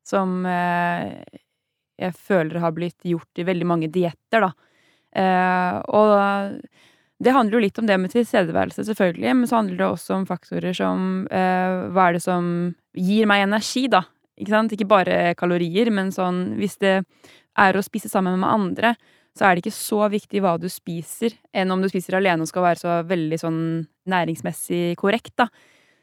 som 0.05 0.43
eh, 0.49 1.23
jeg 2.01 2.17
føler 2.19 2.61
har 2.61 2.75
blitt 2.77 3.09
gjort 3.09 3.41
i 3.41 3.47
veldig 3.49 3.69
mange 3.69 3.89
dietter, 3.93 4.45
da. 4.45 4.53
Eh, 5.13 5.79
og 5.97 6.13
det 7.23 7.35
handler 7.35 7.59
jo 7.59 7.63
litt 7.65 7.79
om 7.79 7.87
det 7.89 7.99
med 8.03 8.13
tilstedeværelse, 8.13 8.85
selvfølgelig, 8.89 9.35
men 9.39 9.49
så 9.49 9.61
handler 9.61 9.79
det 9.79 9.87
også 9.87 10.17
om 10.17 10.27
faktorer 10.29 10.75
som 10.77 11.25
eh, 11.31 11.89
hva 11.95 12.09
er 12.09 12.19
det 12.19 12.25
som 12.25 12.45
gir 12.99 13.29
meg 13.31 13.47
energi, 13.47 13.87
da. 13.93 14.03
Ikke 14.41 14.55
sant? 14.55 14.75
Ikke 14.75 14.89
bare 14.91 15.35
kalorier, 15.39 15.91
men 15.95 16.11
sånn 16.15 16.57
hvis 16.59 16.79
det 16.83 16.97
er 17.61 17.77
å 17.77 17.85
spise 17.85 18.11
sammen 18.11 18.41
med 18.41 18.51
andre, 18.51 18.95
så 19.37 19.47
er 19.47 19.55
det 19.55 19.63
ikke 19.65 19.77
så 19.77 20.07
viktig 20.13 20.43
hva 20.45 20.57
du 20.61 20.69
spiser, 20.73 21.37
enn 21.57 21.71
om 21.73 21.81
du 21.81 21.89
spiser 21.89 22.19
alene 22.19 22.45
og 22.45 22.51
skal 22.51 22.67
være 22.67 22.83
så 22.83 22.97
veldig 23.09 23.39
sånn 23.41 23.61
næringsmessig 24.13 24.97
korrekt, 25.01 25.37
da. 25.41 25.49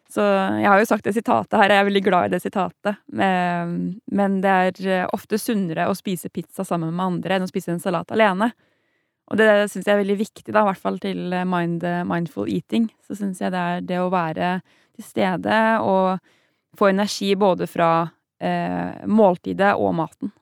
Så 0.10 0.24
jeg 0.26 0.66
har 0.66 0.80
jo 0.82 0.88
sagt 0.90 1.06
det 1.06 1.14
sitatet 1.14 1.54
her, 1.54 1.70
jeg 1.70 1.84
er 1.84 1.86
veldig 1.86 2.02
glad 2.02 2.30
i 2.30 2.34
det 2.34 2.40
sitatet. 2.42 2.98
Eh, 3.14 3.74
Men 4.10 4.40
det 4.42 4.56
er 4.56 4.88
eh, 4.88 5.06
ofte 5.14 5.38
sunnere 5.38 5.86
å 5.86 5.94
spise 5.98 6.32
pizza 6.34 6.66
sammen 6.66 6.96
med 6.96 7.06
andre 7.06 7.38
enn 7.38 7.46
å 7.46 7.52
spise 7.52 7.76
en 7.76 7.84
salat 7.84 8.10
alene. 8.16 8.50
Og 9.30 9.38
det 9.38 9.50
syns 9.70 9.86
jeg 9.86 9.94
er 9.94 10.02
veldig 10.02 10.18
viktig, 10.20 10.50
da, 10.50 10.64
i 10.64 10.70
hvert 10.72 10.82
fall 10.82 11.00
til 11.04 11.34
eh, 11.36 11.48
mind, 11.48 11.86
mindful 12.10 12.50
eating. 12.50 12.90
Så 13.06 13.18
syns 13.20 13.42
jeg 13.44 13.54
det 13.54 13.62
er 13.62 13.86
det 13.86 14.02
å 14.02 14.12
være 14.14 14.58
til 14.98 15.06
stede 15.06 15.60
og 15.86 16.20
få 16.78 16.92
energi 16.92 17.34
både 17.40 17.68
fra 17.70 17.92
eh, 18.42 19.06
måltidet 19.10 19.76
og 19.78 19.96
maten. 20.02 20.34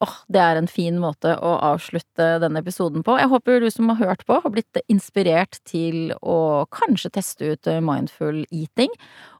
Åh, 0.00 0.12
det 0.32 0.40
er 0.40 0.56
en 0.56 0.68
fin 0.70 0.96
måte 0.96 1.34
å 1.44 1.50
avslutte 1.60 2.38
denne 2.40 2.62
episoden 2.62 3.02
på. 3.04 3.18
Jeg 3.20 3.28
håper 3.28 3.60
du 3.60 3.66
som 3.68 3.90
har 3.92 3.98
hørt 4.00 4.22
på, 4.24 4.38
har 4.40 4.52
blitt 4.54 4.80
inspirert 4.88 5.58
til 5.68 6.14
å 6.24 6.64
kanskje 6.72 7.10
teste 7.18 7.50
ut 7.52 7.68
mindful 7.84 8.38
eating. 8.48 8.94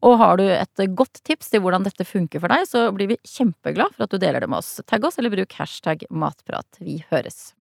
Og 0.04 0.18
har 0.20 0.36
du 0.36 0.44
et 0.44 0.82
godt 0.92 1.22
tips 1.24 1.48
til 1.54 1.64
hvordan 1.64 1.88
dette 1.88 2.04
funker 2.04 2.44
for 2.44 2.52
deg, 2.52 2.66
så 2.68 2.90
blir 2.92 3.08
vi 3.14 3.16
kjempeglad 3.24 3.96
for 3.96 4.04
at 4.04 4.12
du 4.12 4.20
deler 4.20 4.44
det 4.44 4.50
med 4.52 4.60
oss. 4.60 4.76
Tagg 4.84 5.08
oss, 5.08 5.16
eller 5.16 5.32
bruk 5.32 5.56
hashtag 5.56 6.04
matprat. 6.12 6.68
Vi 6.76 6.98
høres. 7.08 7.54